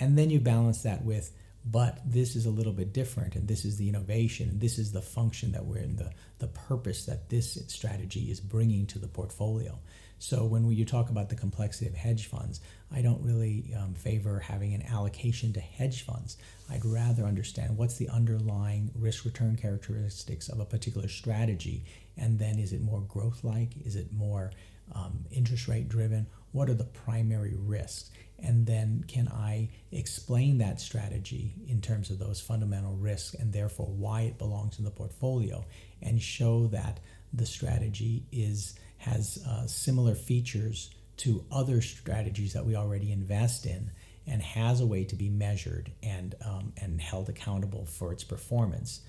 And 0.00 0.16
then 0.16 0.30
you 0.30 0.38
balance 0.38 0.82
that 0.82 1.04
with, 1.04 1.32
but 1.64 2.00
this 2.04 2.36
is 2.36 2.46
a 2.46 2.50
little 2.50 2.72
bit 2.72 2.92
different, 2.92 3.34
and 3.34 3.46
this 3.46 3.64
is 3.64 3.76
the 3.76 3.88
innovation, 3.88 4.48
and 4.48 4.60
this 4.60 4.78
is 4.78 4.92
the 4.92 5.02
function 5.02 5.52
that 5.52 5.64
we're 5.64 5.78
in, 5.78 5.96
the, 5.96 6.10
the 6.38 6.46
purpose 6.48 7.04
that 7.06 7.28
this 7.28 7.58
strategy 7.66 8.30
is 8.30 8.40
bringing 8.40 8.86
to 8.86 8.98
the 8.98 9.08
portfolio. 9.08 9.78
So 10.18 10.44
when 10.44 10.66
we, 10.66 10.74
you 10.74 10.84
talk 10.84 11.10
about 11.10 11.28
the 11.28 11.36
complexity 11.36 11.86
of 11.86 11.94
hedge 11.94 12.26
funds, 12.26 12.60
I 12.90 13.02
don't 13.02 13.22
really 13.22 13.72
um, 13.78 13.94
favor 13.94 14.40
having 14.40 14.74
an 14.74 14.82
allocation 14.82 15.52
to 15.52 15.60
hedge 15.60 16.02
funds. 16.02 16.36
I'd 16.70 16.84
rather 16.84 17.24
understand 17.24 17.76
what's 17.76 17.98
the 17.98 18.08
underlying 18.08 18.90
risk 18.94 19.24
return 19.24 19.56
characteristics 19.56 20.48
of 20.48 20.58
a 20.58 20.64
particular 20.64 21.08
strategy, 21.08 21.84
and 22.16 22.38
then 22.38 22.58
is 22.58 22.72
it 22.72 22.82
more 22.82 23.02
growth 23.02 23.44
like? 23.44 23.76
Is 23.84 23.94
it 23.94 24.12
more 24.12 24.52
um, 24.92 25.24
interest 25.30 25.68
rate 25.68 25.88
driven? 25.88 26.26
What 26.52 26.68
are 26.68 26.74
the 26.74 26.84
primary 26.84 27.54
risks? 27.56 28.10
And 28.38 28.66
then 28.66 29.04
can 29.08 29.28
I 29.28 29.70
explain 29.90 30.58
that 30.58 30.80
strategy 30.80 31.54
in 31.66 31.80
terms 31.80 32.10
of 32.10 32.18
those 32.18 32.40
fundamental 32.40 32.94
risks 32.94 33.34
and 33.34 33.52
therefore 33.52 33.86
why 33.86 34.22
it 34.22 34.38
belongs 34.38 34.78
in 34.78 34.84
the 34.84 34.90
portfolio 34.90 35.64
and 36.00 36.22
show 36.22 36.68
that 36.68 37.00
the 37.32 37.46
strategy 37.46 38.24
is 38.32 38.78
has 38.98 39.38
uh, 39.48 39.66
similar 39.66 40.14
features 40.14 40.90
to 41.18 41.44
other 41.50 41.80
strategies 41.80 42.52
that 42.52 42.64
we 42.64 42.76
already 42.76 43.12
invest 43.12 43.66
in 43.66 43.90
and 44.26 44.42
has 44.42 44.80
a 44.80 44.86
way 44.86 45.04
to 45.04 45.16
be 45.16 45.28
measured 45.28 45.90
and 46.02 46.34
um, 46.44 46.72
and 46.80 47.00
held 47.00 47.28
accountable 47.28 47.86
for 47.86 48.12
its 48.12 48.24
performance 48.24 49.00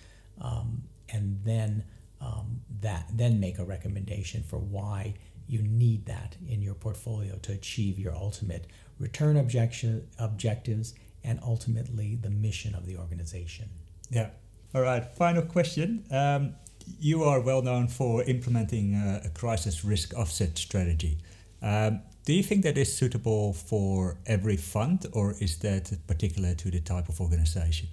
um, 0.42 0.84
and 1.10 1.40
then 1.44 1.84
um, 2.22 2.62
that 2.82 3.06
then 3.14 3.40
make 3.40 3.60
a 3.60 3.64
recommendation 3.64 4.44
for 4.44 4.58
why 4.58 5.14
you 5.50 5.62
need 5.64 6.06
that 6.06 6.38
in 6.48 6.62
your 6.62 6.76
portfolio 6.76 7.38
to 7.42 7.52
achieve 7.52 7.98
your 7.98 8.14
ultimate 8.14 8.68
return 9.00 9.36
objection, 9.36 10.08
objectives 10.20 10.94
and 11.24 11.40
ultimately 11.44 12.16
the 12.16 12.30
mission 12.30 12.76
of 12.76 12.86
the 12.86 12.98
organization. 12.98 13.70
Yeah, 14.10 14.30
All 14.74 14.82
right, 14.82 15.04
final 15.18 15.42
question. 15.42 16.06
Um, 16.12 16.54
you 17.00 17.24
are 17.24 17.40
well 17.40 17.62
known 17.62 17.88
for 17.88 18.24
implementing 18.24 18.96
uh, 18.96 19.22
a 19.26 19.30
crisis 19.30 19.84
risk 19.84 20.16
offset 20.16 20.58
strategy. 20.58 21.18
Um, 21.62 22.02
do 22.26 22.34
you 22.34 22.44
think 22.44 22.64
that 22.64 22.78
is 22.78 22.96
suitable 22.96 23.54
for 23.54 24.18
every 24.28 24.58
fund, 24.58 25.08
or 25.14 25.36
is 25.40 25.58
that 25.60 25.92
particular 26.08 26.54
to 26.54 26.70
the 26.70 26.80
type 26.80 27.10
of 27.10 27.20
organization? 27.20 27.90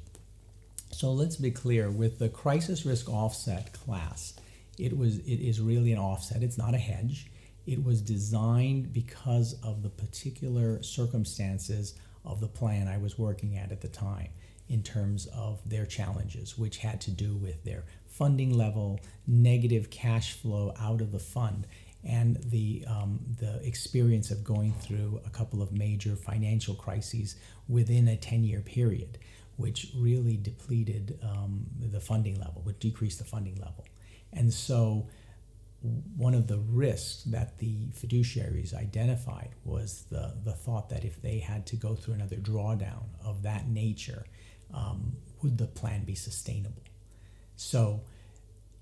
So 0.90 1.12
let's 1.12 1.36
be 1.36 1.50
clear 1.50 1.90
with 1.90 2.18
the 2.18 2.28
crisis 2.28 2.84
risk 2.84 3.09
offset 3.09 3.72
class, 3.72 4.34
it 4.78 4.96
was 4.96 5.18
it 5.18 5.40
is 5.40 5.61
really 5.61 5.92
an 5.92 5.98
offset. 5.98 6.42
It's 6.42 6.59
not 6.59 6.74
a 6.74 6.78
hedge. 6.78 7.30
It 7.67 7.83
was 7.83 8.01
designed 8.01 8.93
because 8.93 9.57
of 9.62 9.83
the 9.83 9.89
particular 9.91 10.83
circumstances 10.83 11.95
of 12.25 12.41
the 12.41 12.49
plan 12.49 12.89
I 12.89 12.99
was 12.99 13.19
working 13.19 13.57
at 13.57 13.73
at 13.73 13.81
the 13.81 13.89
time 13.89 14.29
in 14.69 14.83
terms 14.83 15.27
of 15.27 15.61
their 15.69 15.87
challenges, 15.87 16.59
which 16.59 16.79
had 16.79 17.01
to 17.03 17.11
do 17.11 17.35
with 17.37 17.62
their 17.64 17.85
funding 18.07 18.53
level, 18.57 19.01
negative 19.27 19.91
cash 19.91 20.33
flow 20.33 20.75
out 20.81 21.01
of 21.01 21.12
the 21.12 21.19
fund, 21.19 21.67
and 22.05 22.37
the, 22.51 22.85
um, 22.89 23.21
the 23.39 23.61
experience 23.67 24.31
of 24.31 24.45
going 24.45 24.73
through 24.75 25.21
a 25.27 25.31
couple 25.31 25.62
of 25.62 25.73
major 25.73 26.14
financial 26.17 26.75
crises 26.75 27.37
within 27.69 28.09
a 28.09 28.17
10 28.17 28.45
year 28.45 28.61
period, 28.61 29.19
which 29.57 29.93
really 29.97 30.37
depleted 30.37 31.19
um, 31.23 31.67
the 31.81 32.01
funding 32.01 32.39
level, 32.39 32.61
which 32.64 32.79
decreased 32.79 33.19
the 33.19 33.25
funding 33.25 33.57
level. 33.57 33.85
And 34.33 34.53
so, 34.53 35.07
one 35.83 36.35
of 36.35 36.47
the 36.49 36.59
risks 36.59 37.22
that 37.24 37.59
the 37.59 37.87
fiduciaries 37.89 38.74
identified 38.74 39.51
was 39.64 40.05
the, 40.11 40.35
the 40.45 40.53
thought 40.53 40.89
that 40.89 41.05
if 41.05 41.20
they 41.22 41.39
had 41.39 41.66
to 41.66 41.77
go 41.77 41.95
through 41.95 42.14
another 42.14 42.37
drawdown 42.37 43.05
of 43.24 43.43
that 43.43 43.68
nature, 43.68 44.24
um, 44.74 45.16
would 45.43 45.59
the 45.59 45.66
plan 45.66 46.05
be 46.05 46.14
sustainable? 46.14 46.83
So, 47.57 48.01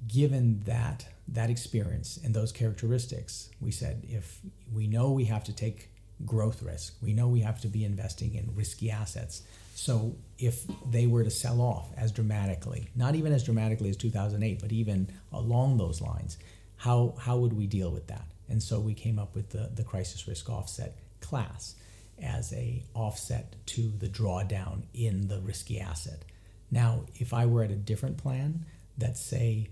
given 0.06 0.62
that 0.64 1.06
that 1.28 1.50
experience 1.50 2.18
and 2.22 2.34
those 2.34 2.52
characteristics, 2.52 3.50
we 3.60 3.70
said 3.70 4.04
if 4.08 4.40
we 4.72 4.86
know 4.86 5.10
we 5.10 5.24
have 5.24 5.44
to 5.44 5.52
take 5.52 5.90
growth 6.24 6.62
risk, 6.62 6.94
we 7.02 7.12
know 7.12 7.28
we 7.28 7.40
have 7.40 7.60
to 7.62 7.68
be 7.68 7.84
investing 7.84 8.34
in 8.34 8.54
risky 8.54 8.90
assets. 8.90 9.42
So 9.74 10.16
if 10.38 10.64
they 10.88 11.06
were 11.06 11.24
to 11.24 11.30
sell 11.30 11.60
off 11.60 11.88
as 11.96 12.12
dramatically, 12.12 12.88
not 12.94 13.14
even 13.14 13.32
as 13.32 13.44
dramatically 13.44 13.90
as 13.90 13.96
2008, 13.96 14.60
but 14.60 14.72
even 14.72 15.08
along 15.32 15.78
those 15.78 16.00
lines, 16.00 16.38
how 16.76 17.14
how 17.20 17.36
would 17.38 17.52
we 17.52 17.66
deal 17.66 17.90
with 17.90 18.06
that? 18.08 18.26
And 18.48 18.62
so 18.62 18.78
we 18.78 18.94
came 18.94 19.18
up 19.18 19.34
with 19.34 19.50
the, 19.50 19.70
the 19.74 19.84
crisis 19.84 20.28
risk 20.28 20.50
offset 20.50 20.98
class 21.20 21.74
as 22.22 22.52
a 22.52 22.84
offset 22.94 23.56
to 23.66 23.90
the 23.98 24.08
drawdown 24.08 24.82
in 24.92 25.28
the 25.28 25.40
risky 25.40 25.80
asset. 25.80 26.24
Now, 26.70 27.04
if 27.16 27.32
I 27.32 27.46
were 27.46 27.62
at 27.62 27.70
a 27.70 27.76
different 27.76 28.18
plan 28.18 28.66
that 28.98 29.16
say 29.16 29.68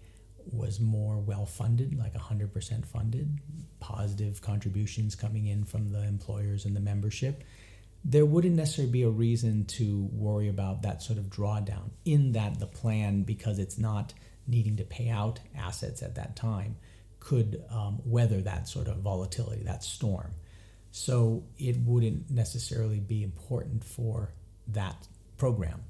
was 0.50 0.80
more 0.80 1.18
well 1.18 1.46
funded, 1.46 1.96
like 1.98 2.14
100% 2.14 2.86
funded, 2.86 3.38
positive 3.80 4.40
contributions 4.42 5.14
coming 5.14 5.46
in 5.46 5.64
from 5.64 5.90
the 5.90 6.03
employers 6.03 6.64
and 6.64 6.74
the 6.74 6.80
membership, 6.80 7.44
there 8.05 8.26
wouldn't 8.26 8.57
necessarily 8.57 8.90
be 8.90 9.03
a 9.03 9.11
reason 9.11 9.64
to 9.64 10.09
worry 10.12 10.48
about 10.48 10.82
that 10.82 11.03
sort 11.03 11.18
of 11.18 11.26
drawdown 11.26 11.90
in 12.05 12.32
that 12.32 12.59
the 12.59 12.66
plan, 12.66 13.22
because 13.22 13.59
it's 13.59 13.78
not 13.78 14.12
needing 14.46 14.76
to 14.76 14.84
pay 14.84 15.09
out 15.09 15.38
assets 15.57 16.03
at 16.03 16.16
that 16.16 16.34
time, 16.34 16.76
could 17.23 17.62
um, 17.70 18.01
weather 18.05 18.41
that 18.41 18.68
sort 18.68 18.89
of 18.89 18.97
volatility, 18.99 19.62
that 19.62 19.85
storm. 19.85 20.33
So 20.91 21.45
it 21.57 21.77
wouldn't 21.79 22.31
necessarily 22.31 22.99
be 22.99 23.23
important 23.23 23.85
for 23.85 24.33
that 24.68 25.07
program. 25.37 25.83